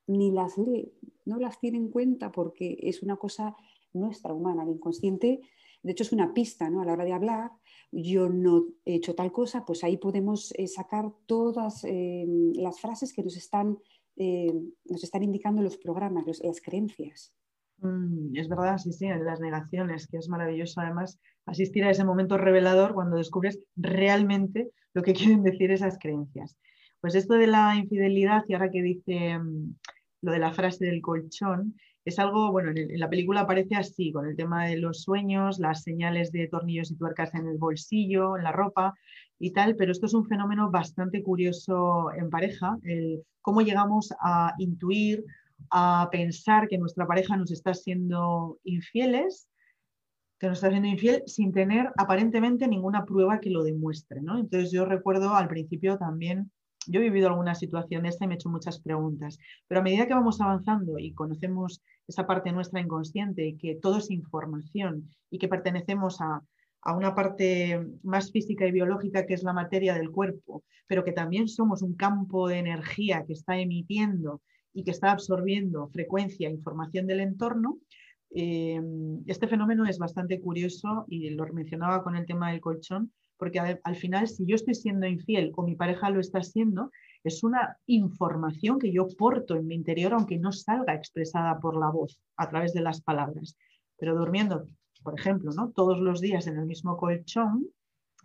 [0.08, 0.94] ni las lee,
[1.26, 3.56] no las tiene en cuenta porque es una cosa
[3.94, 5.42] nuestra humana, el inconsciente,
[5.84, 6.82] de hecho es una pista ¿no?
[6.82, 7.52] a la hora de hablar,
[7.92, 12.26] yo no he hecho tal cosa, pues ahí podemos eh, sacar todas eh,
[12.56, 13.78] las frases que nos están,
[14.16, 14.54] eh,
[14.86, 17.34] nos están indicando los programas, las creencias.
[17.80, 22.38] Mm, es verdad, sí, sí, las negaciones, que es maravilloso además asistir a ese momento
[22.38, 26.58] revelador cuando descubres realmente lo que quieren decir esas creencias.
[27.02, 29.76] Pues esto de la infidelidad, y ahora que dice mm,
[30.22, 31.76] lo de la frase del colchón,
[32.06, 35.84] es algo, bueno, en, la película aparece así, con el tema de los sueños, las
[35.84, 38.94] señales de tornillos y tuercas en el bolsillo, en la ropa
[39.40, 44.54] y tal, pero esto es un fenómeno bastante curioso en pareja, el cómo llegamos a
[44.58, 45.24] intuir,
[45.70, 49.48] a pensar que nuestra pareja nos está siendo infieles,
[50.40, 54.40] que nos está siendo infiel sin tener aparentemente ninguna prueba que lo demuestre, ¿no?
[54.40, 56.52] Entonces yo recuerdo al principio también
[56.88, 59.84] yo he vivido alguna situación de esta y me he hecho muchas preguntas, pero a
[59.84, 65.10] medida que vamos avanzando y conocemos esa parte nuestra inconsciente y que todo es información
[65.30, 66.42] y que pertenecemos a,
[66.96, 71.48] una parte más física y biológica que es la materia del cuerpo, pero que también
[71.48, 74.42] somos un campo de energía que está emitiendo
[74.74, 77.78] y que está absorbiendo frecuencia e información del entorno,
[78.34, 78.82] eh,
[79.28, 83.12] este fenómeno es bastante curioso y lo mencionaba con el tema del colchón,
[83.42, 86.92] porque al, final si yo estoy siendo infiel o mi pareja lo está siendo,
[87.24, 91.90] es una información que yo porto en mi interior, aunque no salga expresada por la
[91.90, 93.58] voz a través de las palabras.
[93.98, 94.68] Pero durmiendo,
[95.02, 95.72] por ejemplo, ¿no?
[95.72, 97.66] todos los días en el mismo colchón,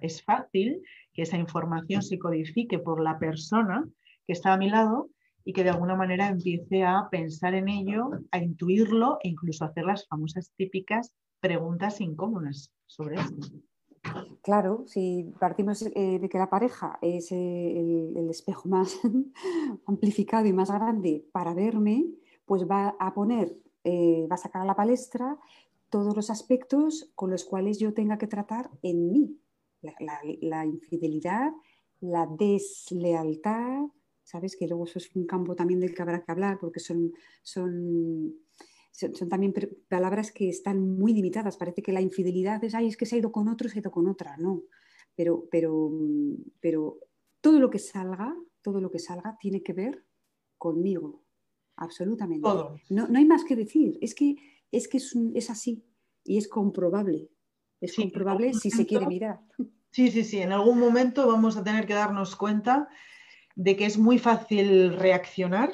[0.02, 0.82] es fácil
[1.14, 3.88] que esa información se codifique por la persona
[4.26, 5.08] que está a mi lado
[5.46, 9.86] y que de alguna manera empiece a pensar en ello, a intuirlo e incluso hacer
[9.86, 13.48] las famosas típicas preguntas incómodas sobre esto.
[14.42, 18.98] Claro, si partimos eh, de que la pareja es eh, el, espejo más
[19.86, 22.06] amplificado y más grande para verme,
[22.44, 25.38] pues va a poner, eh, va a sacar a la palestra
[25.90, 29.40] todos los aspectos con los cuales yo tenga que tratar en mí.
[30.40, 31.52] La, infidelidad,
[32.00, 33.84] la deslealtad,
[34.24, 34.56] ¿sabes?
[34.56, 37.12] Que luego eso es un campo también del que habrá que hablar porque son,
[37.42, 38.34] son
[38.96, 39.52] son, también
[39.88, 41.56] palabras que están muy limitadas.
[41.56, 43.80] Parece que la infidelidad es, ay, es que se ha ido con otro, se ha
[43.80, 44.36] ido con otra.
[44.38, 44.62] No,
[45.14, 45.90] pero, pero,
[46.60, 46.98] pero
[47.40, 50.04] todo lo que salga, todo lo que salga tiene que ver
[50.56, 51.22] conmigo,
[51.76, 52.48] absolutamente.
[52.48, 54.36] No, no, hay más que decir, es que
[54.72, 55.84] es, que es, así
[56.24, 57.30] y es comprobable.
[57.80, 59.40] Es comprobable si se quiere mirar.
[59.92, 62.86] Sí, sí, sí, en algún momento vamos a tener que darnos cuenta
[63.54, 65.72] de que es muy fácil reaccionar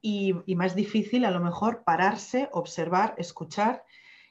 [0.00, 3.84] y, más difícil a lo mejor pararse, observar, escuchar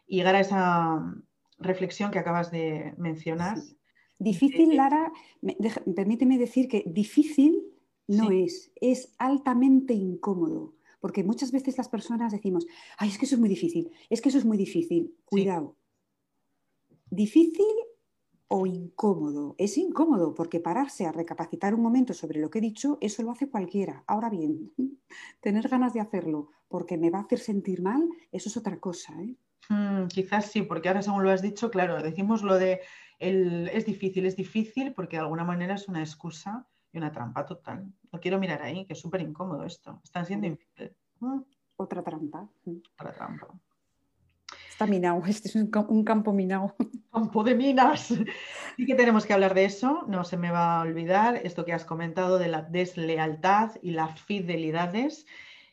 [0.07, 1.15] y llegar a esa
[1.59, 3.57] reflexión que acabas de mencionar.
[4.19, 5.11] Difícil, Lara,
[5.95, 7.63] permíteme decir que difícil
[8.07, 10.73] no es, es altamente incómodo.
[10.99, 12.65] Porque muchas veces las personas decimos,
[12.97, 15.15] ay, es que eso es muy difícil, es que eso es muy difícil.
[15.25, 15.75] Cuidado.
[17.09, 17.65] Difícil
[18.47, 19.55] o incómodo.
[19.57, 23.31] Es incómodo porque pararse a recapacitar un momento sobre lo que he dicho, eso lo
[23.31, 24.03] hace cualquiera.
[24.07, 24.71] Ahora bien,
[25.41, 29.13] tener ganas de hacerlo porque me va a hacer sentir mal, eso es otra cosa.
[29.21, 29.35] ¿eh?
[29.69, 32.81] Mm, quizás sí, porque ahora según lo has dicho, claro, decimos lo de
[33.19, 37.45] el, es difícil, es difícil porque de alguna manera es una excusa y una trampa
[37.45, 37.91] total.
[38.11, 39.99] No quiero mirar ahí, que es súper incómodo esto.
[40.03, 40.95] Están siendo infieles.
[41.19, 41.41] Mm.
[41.77, 42.49] Otra trampa.
[42.93, 43.47] Otra trampa.
[44.77, 46.75] Está minado, este es un, campo minado.
[47.11, 48.13] Campo de minas.
[48.77, 51.73] Sí que tenemos que hablar de eso, no se me va a olvidar esto que
[51.73, 55.25] has comentado de la deslealtad y las fidelidades.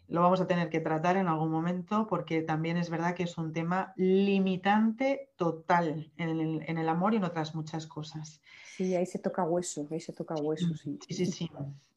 [0.09, 3.37] Lo vamos a tener que tratar en algún momento porque también es verdad que es
[3.37, 8.41] un tema limitante total en el, amor y en otras muchas cosas.
[8.75, 10.99] Sí, ahí se toca hueso, ahí se toca hueso, sí.
[11.07, 11.51] Sí, sí, sí.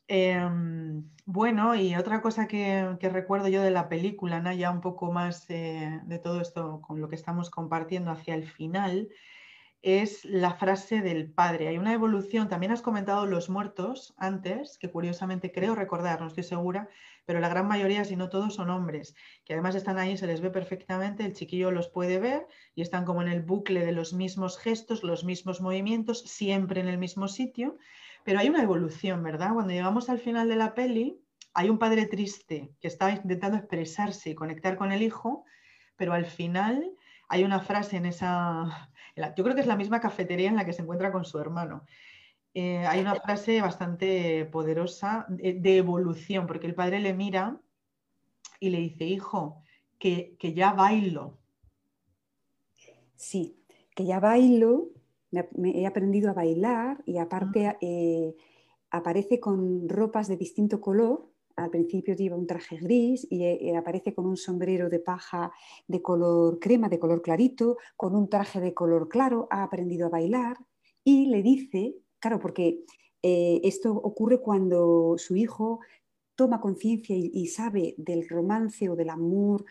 [0.09, 5.49] Em, bueno, y otra cosa que, recuerdo yo de la película, ya un poco más
[5.49, 9.09] eh, de todo esto con lo que estamos compartiendo hacia el final,
[9.81, 11.67] es la frase del padre.
[11.67, 16.43] Hay una evolución, también has comentado los muertos antes, que curiosamente creo recordar, no estoy
[16.43, 16.89] segura,
[17.25, 20.41] pero la gran mayoría, si no todos, son hombres, que además están ahí, se les
[20.41, 24.13] ve perfectamente, el chiquillo los puede ver y están como en el bucle de los
[24.13, 27.77] mismos gestos, los mismos movimientos, siempre en el mismo sitio.
[28.27, 29.53] Pero hay una evolución, ¿verdad?
[29.53, 31.17] Cuando llegamos al final de la peli,
[31.53, 35.45] hay un padre triste que está intentando expresarse y conectar con el hijo,
[35.95, 36.91] pero al final
[37.29, 38.91] hay una frase en esa,
[39.37, 41.85] yo creo que es la misma cafetería en la que se encuentra con su hermano.
[42.53, 47.61] Eh, hay una frase bastante poderosa de, evolución, porque el padre le mira
[48.59, 49.63] y le dice, hijo,
[49.99, 51.37] que, que ya bailo.
[53.15, 53.63] Sí,
[53.95, 54.89] que ya bailo
[55.31, 58.35] me, he aprendido a bailar y aparte eh,
[58.91, 61.29] aparece con ropas de distinto color.
[61.55, 65.51] Al principio lleva un traje gris y eh, aparece con un sombrero de paja
[65.87, 70.11] de color crema, de color clarito, con un traje de color claro, ha aprendido a
[70.11, 70.57] bailar
[71.03, 72.83] y le dice, claro, porque
[73.23, 75.79] eh, esto ocurre cuando su hijo
[76.35, 79.65] toma conciencia y, sabe del romance o del amor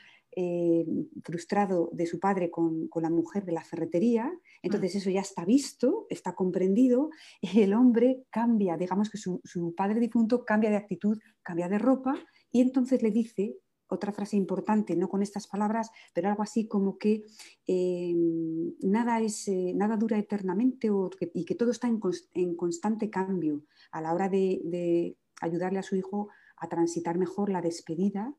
[1.22, 4.30] frustrado de su padre con, con, la mujer de la ferretería
[4.62, 4.98] entonces mm.
[4.98, 7.10] eso ya está visto, está comprendido
[7.54, 9.40] el hombre cambia, digamos que su,
[9.76, 12.14] padre difunto cambia de actitud, cambia de ropa
[12.50, 13.56] y entonces le dice
[13.88, 17.24] otra frase importante, no con estas palabras, pero algo así como que
[17.68, 20.88] em, nada, es, eh, nada dura eternamente
[21.34, 26.28] y que todo está en, constante cambio a la hora de, ayudarle a su hijo
[26.56, 28.34] a transitar mejor la despedida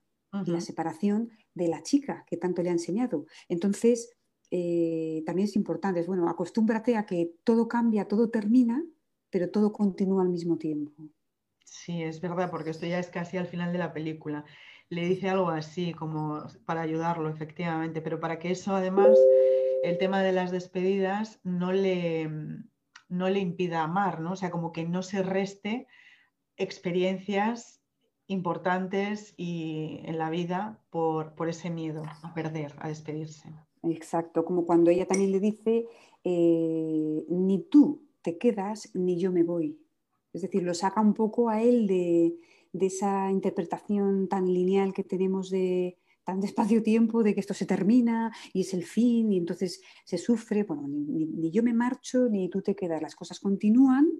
[0.45, 3.25] y la separación de la chica que tanto le ha enseñado.
[3.49, 4.11] Entonces,
[4.51, 8.83] eh, también es importante, es bueno, acostúmbrate a que todo cambia, todo termina,
[9.29, 10.93] pero todo continúa al mismo tiempo.
[11.65, 14.45] Sí, es verdad, porque esto ya es casi al final de la película
[14.89, 19.17] le dice algo así, como para ayudarlo, efectivamente, pero para que eso además,
[19.83, 22.29] el tema de las despedidas no le,
[23.09, 24.33] no le impida amar, ¿no?
[24.33, 25.87] O sea, como que no se reste
[26.55, 27.81] experiencias
[28.27, 33.49] importantes y en la vida por, ese miedo a perder, a despedirse.
[33.83, 35.85] Exacto, como cuando ella también le dice,
[36.23, 39.79] eh, ni tú te quedas, ni yo me voy.
[40.33, 42.35] Es decir, lo saca un poco a él de,
[42.73, 45.97] de esa interpretación tan lineal que tenemos de
[46.27, 50.63] tan despacio-tiempo, de que esto se termina y es el fin y entonces se sufre.
[50.63, 54.11] Bueno, ni, yo me marcho ni tú te quedas, las cosas continúan,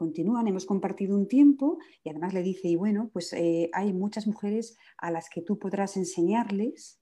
[0.00, 4.26] continúan, hemos compartido un tiempo y además le dice, y bueno, pues eh, hay muchas
[4.26, 6.98] mujeres a las que tú podrás enseñarles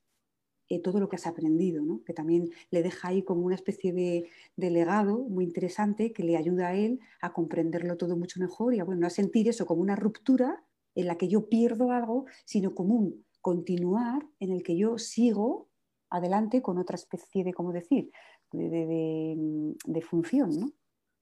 [0.69, 2.03] eh, todo lo que has aprendido, ¿no?
[2.05, 6.37] que también le deja ahí como una especie de, de, legado muy interesante que le
[6.37, 9.81] ayuda a él a comprenderlo todo mucho mejor y a, bueno, a sentir eso como
[9.81, 10.65] una ruptura
[10.97, 15.69] en la que yo pierdo algo, sino como un continuar en el que yo sigo
[16.11, 18.11] adelante con otra especie de, ¿cómo decir?,
[18.51, 20.73] de, función, ¿no?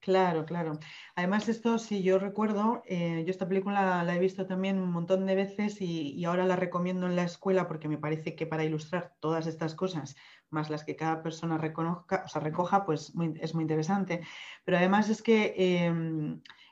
[0.06, 0.78] Claro, claro.
[1.16, 5.26] Además, esto, si yo recuerdo, eh, yo esta película la he visto también un montón
[5.26, 9.16] de veces y, ahora la recomiendo en la escuela porque me parece que para ilustrar
[9.18, 10.14] todas estas cosas,
[10.48, 14.20] más las que cada persona reconozca, o sea, recoja, pues es muy interesante.
[14.64, 15.92] Pero además es que eh,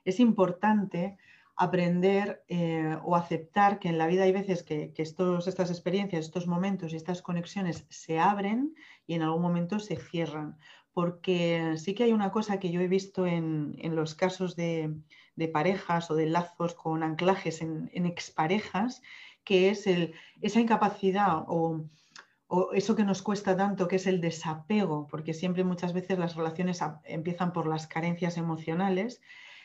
[0.04, 1.18] es importante
[1.56, 6.46] aprender eh, o aceptar que en la vida hay veces que, estos, estas experiencias, estos
[6.46, 8.74] momentos y estas conexiones se abren
[9.08, 10.56] y en algún momento se cierran.
[10.94, 14.94] Porque sí que hay una cosa que yo he visto en, los casos de,
[15.52, 19.02] parejas o de lazos con anclajes en, exparejas,
[19.44, 21.84] que es el, esa incapacidad o,
[22.46, 26.36] o eso que nos cuesta tanto, que es el desapego, porque siempre muchas veces las
[26.36, 29.20] relaciones empiezan por las carencias emocionales.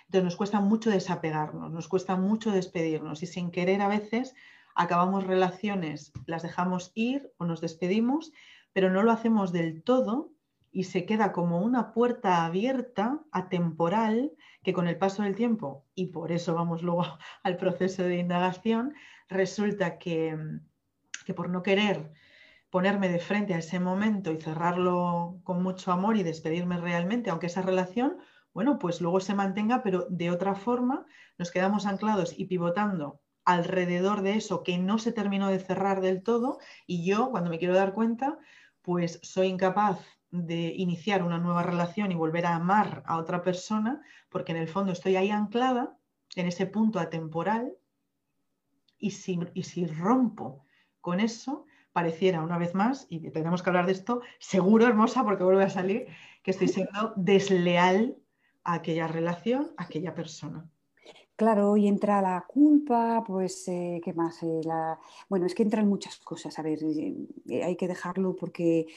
[0.06, 4.34] Entonces nos cuesta mucho desapegarnos, nos cuesta mucho despedirnos y sin querer a veces
[4.74, 8.32] acabamos relaciones, las dejamos ir o nos despedimos,
[8.74, 10.32] pero no lo hacemos del todo
[10.72, 14.32] y se queda como una puerta abierta, atemporal,
[14.64, 17.04] que con el paso del tiempo, y por eso vamos luego
[17.44, 18.94] al proceso de indagación,
[19.28, 20.38] resulta que,
[21.26, 22.12] que por no querer
[22.70, 27.48] ponerme de frente a ese momento y cerrarlo con mucho amor y despedirme realmente, aunque
[27.48, 28.18] esa relación
[28.54, 31.06] bueno, pues luego se mantenga, pero de otra forma
[31.38, 36.24] nos quedamos anclados y pivotando alrededor de eso que no se terminó de cerrar del
[36.24, 38.38] todo y yo cuando me quiero dar cuenta,
[38.82, 40.00] pues soy incapaz
[40.32, 44.68] de iniciar una nueva relación y volver a amar a otra persona porque en el
[44.68, 45.98] fondo estoy ahí anclada
[46.36, 47.74] en ese punto atemporal
[48.98, 50.66] y si, y si rompo
[51.02, 55.44] con eso, pareciera una vez más, y tenemos que hablar de esto, seguro hermosa porque
[55.44, 56.08] vuelve a salir,
[56.44, 58.18] que estoy siendo desleal
[58.64, 60.70] aquella relación, aquella persona.
[61.40, 64.44] Claro, y entra la culpa, pues, eh, ¿qué más?
[64.44, 64.60] Eh,
[65.30, 66.60] bueno, es que entran muchas cosas.
[66.60, 68.88] A ver, eh, hay que dejarlo porque,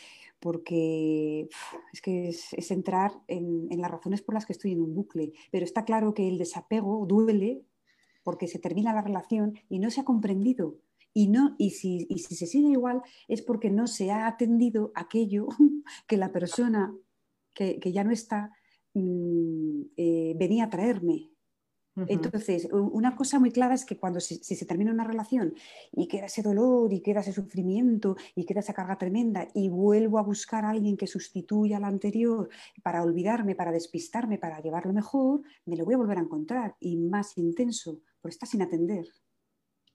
[0.43, 1.49] porque
[1.93, 5.33] es que es, entrar en, las razones por las que estoy en un bucle.
[5.51, 7.65] Pero está claro que el desapego duele
[8.23, 10.77] porque se termina la relación y no se ha comprendido.
[11.15, 14.93] Y, no, y, si, y si se sigue igual es porque no se ha atendido
[14.95, 15.49] aquello
[16.07, 16.95] que la persona
[17.55, 18.51] que, que ya no está
[18.95, 21.31] Mm, eh, venía a traerme.
[21.95, 25.55] Entonces, una cosa muy clara es que cuando si, se termina una relación
[25.93, 30.19] y queda ese dolor y queda ese sufrimiento y queda esa carga tremenda y vuelvo
[30.19, 32.49] a buscar a alguien que sustituya al anterior
[32.83, 36.97] para olvidarme, para despistarme, para llevarlo mejor, me lo voy a volver a encontrar y
[36.97, 39.07] más intenso, por está sin atender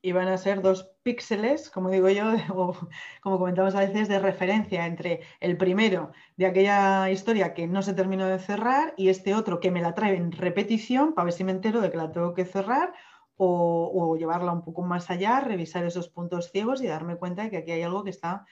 [0.02, 2.26] y van a ser dos píxeles, como digo yo,
[2.56, 2.76] o
[3.22, 7.94] como comentamos a veces, de referencia entre el primero de aquella historia que no se
[7.94, 11.44] terminó de cerrar y este otro que me la trae en repetición para ver si
[11.44, 12.94] me entero de que la tengo que cerrar
[13.40, 17.58] o, llevarla un poco más allá, revisar esos puntos ciegos y darme cuenta de que
[17.58, 18.46] aquí hay algo que está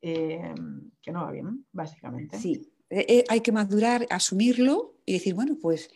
[0.00, 0.54] eh,
[1.02, 2.38] que no va bien, básicamente.
[2.38, 5.90] Sí, eh, eh, hay que madurar, asumirlo y decir, bueno, pues,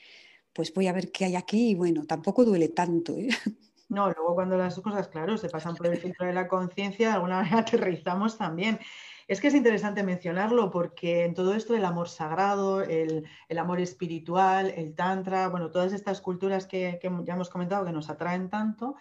[0.52, 3.16] pues voy a ver qué hay aquí y bueno, tampoco duele tanto.
[3.88, 7.14] No, luego cuando las cosas, claro, se pasan por el filtro de la conciencia, de
[7.14, 8.78] alguna manera aterrizamos también.
[9.26, 13.26] Es que es interesante mencionarlo porque en todo esto del amor sagrado, el,
[13.58, 18.50] amor espiritual, el tantra, bueno, todas estas culturas que, ya hemos comentado que nos atraen
[18.50, 18.96] tanto,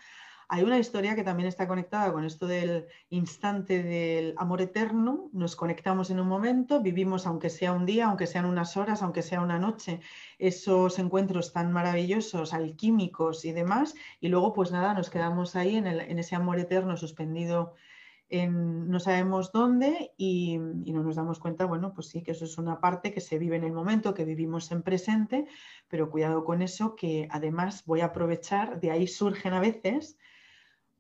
[0.54, 5.32] hay una historia que también está conectada con esto del instante del amor eterno.
[5.34, 9.24] Nos conectamos en un momento, vivimos aunque sea un día, aunque sean unas horas, aunque
[9.24, 10.00] sea una noche,
[10.38, 13.96] esos encuentros tan maravillosos, alquímicos y demás.
[14.22, 17.74] Y luego, pues nada, nos quedamos ahí en, en ese amor eterno suspendido
[18.48, 22.80] no sabemos dónde y, no nos damos cuenta, bueno, pues sí, que eso es una
[22.80, 25.46] parte que se vive en el momento, que vivimos en presente,
[25.88, 30.18] pero cuidado con eso, que además voy a aprovechar, de ahí surgen a veces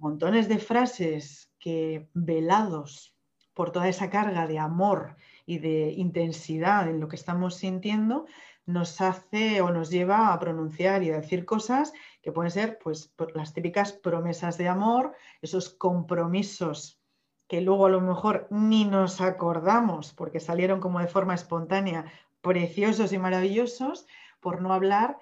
[0.03, 3.15] montones de frases que velados
[3.53, 8.25] por toda esa carga de amor y de intensidad en lo que estamos sintiendo,
[8.65, 13.13] nos hace o nos lleva a pronunciar y a decir cosas que pueden ser pues
[13.33, 16.99] las típicas promesas de amor, esos compromisos
[17.47, 23.13] que luego a lo mejor ni nos acordamos porque salieron como de forma espontánea, preciosos
[23.13, 24.05] y maravillosos,
[24.41, 25.17] por no hablar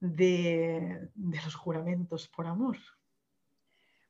[0.00, 2.78] de, los juramentos por amor.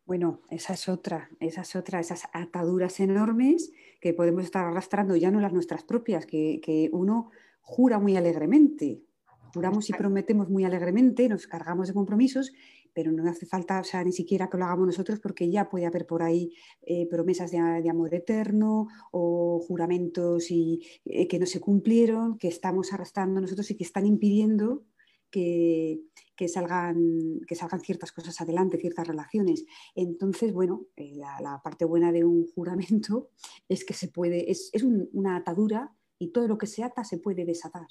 [0.06, 5.30] Bueno, esa es otra, esa es otra, esas ataduras enormes que podemos estar arrastrando, ya
[5.30, 7.30] no las nuestras propias, que, que uno
[7.62, 9.02] jura muy alegremente,
[9.54, 12.52] juramos y prometemos muy alegremente, nos cargamos de compromisos
[12.94, 15.84] pero no hace falta, o sea, ni siquiera que lo hagamos nosotros porque ya puede
[15.84, 21.60] haber por ahí eh, promesas de, amor eterno o juramentos y, eh, que no se
[21.60, 24.84] cumplieron, que estamos arrastrando nosotros y que están impidiendo
[26.36, 29.64] que, salgan, que salgan ciertas cosas adelante, ciertas relaciones.
[29.94, 33.30] Entonces, bueno, eh, la, parte buena de un juramento
[33.68, 37.18] es que se puede, es, es una atadura y todo lo que se ata se
[37.18, 37.86] puede desatar.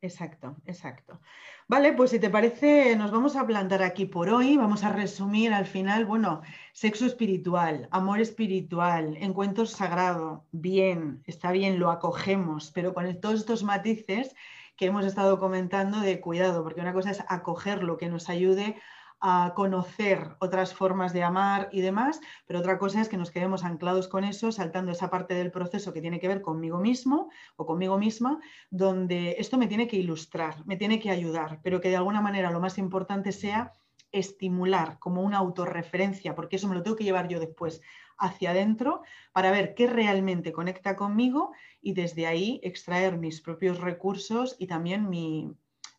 [0.00, 1.20] Exacto, exacto.
[1.66, 4.56] Vale, pues si te parece, nos vamos a plantar aquí por hoy.
[4.56, 6.42] Vamos a resumir al final, bueno,
[6.72, 13.64] sexo espiritual, amor espiritual, encuentro sagrado, bien, está bien, lo acogemos, pero con todos estos
[13.64, 14.36] matices
[14.78, 18.80] que hemos estado comentando de cuidado, porque una cosa es acoger lo que nos ayude
[19.20, 23.64] a conocer otras formas de amar y demás, pero otra cosa es que nos quedemos
[23.64, 27.66] anclados con eso, saltando esa parte del proceso que tiene que ver conmigo mismo o
[27.66, 28.38] conmigo misma,
[28.70, 32.52] donde esto me tiene que ilustrar, me tiene que ayudar, pero que de alguna manera
[32.52, 33.72] lo más importante sea
[34.12, 37.82] estimular como una autorreferencia, porque eso me lo tengo que llevar yo después
[38.18, 39.02] hacia adentro
[39.32, 45.08] para ver qué realmente conecta conmigo y desde ahí extraer mis propios recursos y también
[45.08, 45.54] mi,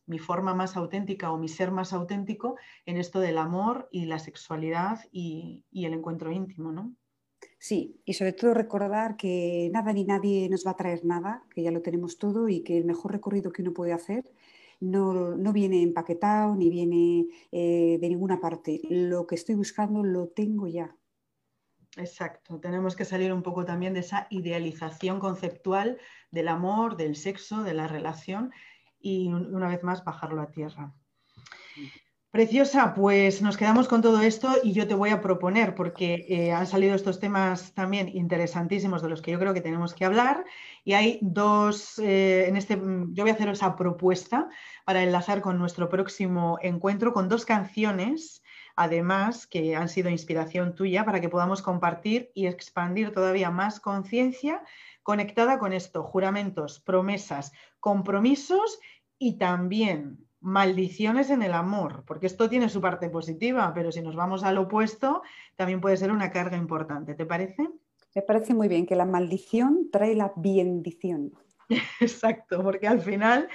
[0.09, 2.57] mi forma más auténtica o mi ser más auténtico
[2.87, 6.95] en esto del amor y la sexualidad y, el encuentro íntimo, ¿no?
[7.59, 11.61] Sí, y sobre todo recordar que nada ni nadie nos va a traer nada, que
[11.61, 14.25] ya lo tenemos todo y que el mejor recorrido que uno puede hacer
[14.79, 18.81] no, viene empaquetado ni viene eh, de ninguna parte.
[18.89, 20.95] Lo que estoy buscando lo tengo ya.
[21.97, 25.97] Exacto, tenemos que salir un poco también de esa idealización conceptual
[26.31, 28.51] del amor, del sexo, de la relación
[28.99, 30.93] y una vez más bajarlo a tierra.
[32.31, 36.51] Preciosa, pues nos quedamos con todo esto y yo te voy a proponer, porque eh,
[36.51, 40.45] han salido estos temas también interesantísimos de los que yo creo que tenemos que hablar
[40.83, 44.47] y hay dos, eh, en este, yo voy a hacer esa propuesta
[44.85, 48.43] para enlazar con nuestro próximo encuentro con dos canciones,
[48.79, 54.63] además, que han sido inspiración tuya para que podamos compartir y expandir todavía más conciencia
[55.03, 57.51] conectada con esto, juramentos, promesas,
[57.81, 58.79] compromisos
[59.17, 64.15] y también maldiciones en el amor, porque esto tiene su parte positiva, pero si nos
[64.15, 65.23] vamos al opuesto,
[65.57, 67.15] también puede ser una carga importante.
[67.15, 67.67] ¿Te parece?
[68.15, 71.33] Me parece muy bien que la maldición trae la bendición.
[71.99, 73.47] Exacto, porque al final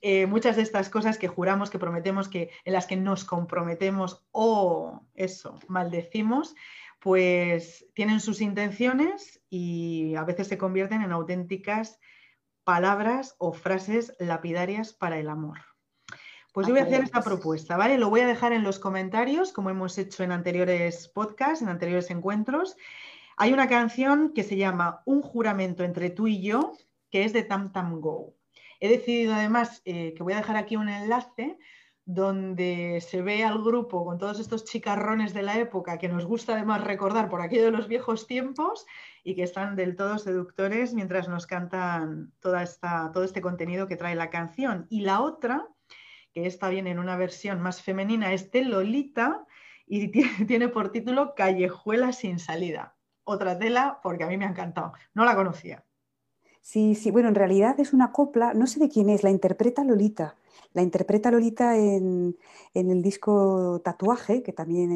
[0.00, 4.24] eh, muchas de estas cosas que juramos, que prometemos, que en las que nos comprometemos
[4.30, 6.54] o eso, maldecimos,
[7.00, 11.98] pues tienen sus intenciones y a veces se convierten en auténticas
[12.64, 15.58] palabras o frases lapidarias para el amor.
[16.52, 17.96] Pues yo voy a hacer esta propuesta, ¿vale?
[17.96, 22.10] Lo voy a dejar en los comentarios, como hemos hecho en anteriores podcasts, en anteriores
[22.10, 22.76] encuentros.
[23.38, 26.74] Hay una canción que se llama Un juramento entre tú y yo,
[27.12, 28.34] que es de Tam Tam Go.
[28.80, 31.58] He decidido además eh, que voy a dejar aquí un enlace
[32.04, 36.54] donde se ve al grupo con todos estos chicarrones de la época que nos gusta
[36.54, 38.86] además recordar por aquello de los viejos tiempos
[39.22, 43.96] y que están del todo seductores mientras nos cantan toda esta, todo este contenido que
[43.96, 44.86] trae la canción.
[44.90, 45.68] Y la otra,
[46.32, 49.46] que está bien en una versión más femenina, es de Lolita
[49.86, 50.08] y
[50.46, 52.96] tiene por título Callejuela sin salida.
[53.22, 54.94] Otra tela porque a mí me ha encantado.
[55.14, 55.84] No la conocía.
[56.62, 59.82] Sí, sí, bueno, en realidad es una copla, no sé de quién es, la interpreta
[59.82, 60.36] Lolita.
[60.74, 62.36] La interpreta Lolita en,
[62.72, 64.92] el disco Tatuaje, que también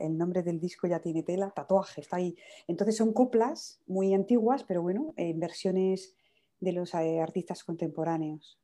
[0.00, 2.36] el, nombre del disco ya tiene tela, Tatuaje, está ahí.
[2.68, 6.14] Entonces son coplas muy antiguas, pero bueno, en versiones
[6.60, 8.60] de los eh, artistas contemporáneos.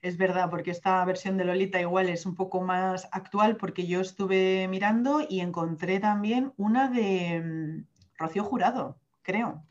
[0.00, 4.00] Es verdad, porque esta versión de Lolita igual es un poco más actual porque yo
[4.00, 9.64] estuve mirando y encontré también una de mm, Rocío Jurado, creo.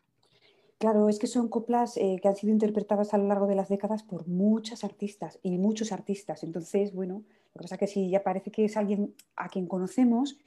[0.78, 3.70] Claro, es que son coplas eh, que han sido interpretadas a lo largo de las
[3.70, 6.44] décadas por muchas artistas y muchos artistas.
[6.44, 7.24] Entonces, bueno,
[7.54, 10.38] lo que pasa es que si ya parece que es alguien a quien conocemos,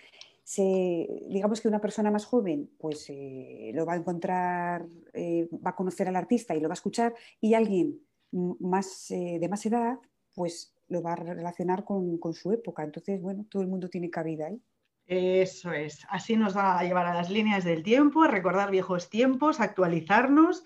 [1.29, 5.77] digamos que una persona más joven pues eh, lo va a encontrar, eh, va a
[5.77, 8.01] conocer al artista y lo va a escuchar, y alguien
[8.31, 9.99] más, de más edad
[10.35, 12.83] pues lo va a relacionar con su época.
[12.85, 14.61] Entonces, bueno, todo el mundo tiene cabida ahí.
[15.09, 16.07] Eso es.
[16.11, 19.65] Así nos va a llevar a las líneas del tiempo, a recordar viejos tiempos, a
[19.65, 20.65] actualizarnos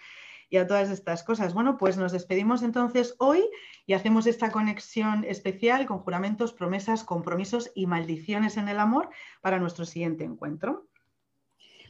[0.51, 1.55] y a todas estas cosas.
[1.55, 3.49] Bueno, pues nos despedimos entonces hoy
[3.87, 9.11] y hacemos esta conexión especial con juramentos, promesas, compromisos y maldiciones en el amor
[9.43, 10.89] para nuestro siguiente encuentro.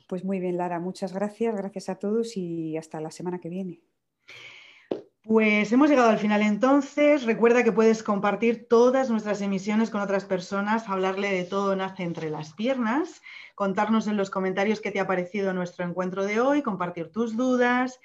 [0.06, 3.80] Pues muy bien, Lara, muchas gracias, gracias a todos y hasta la semana que viene.
[5.24, 7.22] Pues hemos llegado al final entonces.
[7.22, 12.28] Recuerda que puedes compartir todas nuestras emisiones con otras personas, hablarle de todo nace entre
[12.28, 13.22] las piernas,
[13.54, 18.00] contarnos en los comentarios qué te ha parecido nuestro encuentro de hoy, compartir tus dudas,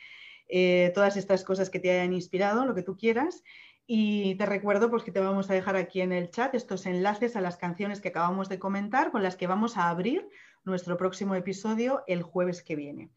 [0.47, 3.43] eh, todas estas cosas que te hayan inspirado, lo que tú quieras.
[3.87, 7.35] Y te recuerdo pues, que te vamos a dejar aquí en el chat estos enlaces
[7.35, 10.29] a las canciones que acabamos de comentar, con las que vamos a abrir
[10.65, 13.09] nuestro próximo episodio el jueves que viene.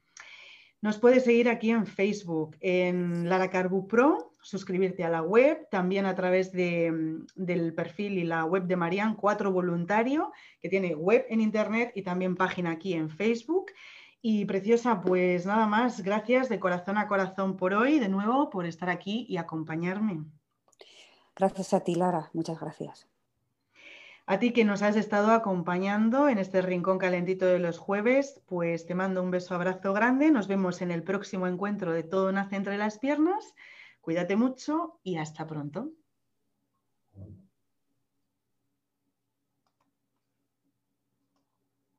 [0.83, 6.07] Nos puedes seguir aquí en Facebook, en Lara Carbu Pro, suscribirte a la web, también
[6.07, 11.43] a través del perfil y la web de Marian 4 Voluntario, que tiene web en
[11.43, 13.67] Internet y también página aquí en Facebook.
[14.23, 18.65] Y preciosa, pues nada más, gracias de corazón a corazón por hoy, de nuevo, por
[18.65, 20.25] estar aquí y acompañarme.
[21.37, 23.10] Gracias a ti, Lara, muchas gracias.
[24.33, 28.87] A ti que nos has estado acompañando en este rincón calentito de los jueves, pues
[28.87, 30.31] te mando un beso, abrazo grande.
[30.31, 33.57] Nos vemos en el próximo encuentro de Todo Nace entre las Piernas.
[34.01, 35.91] Cuídate mucho y hasta pronto.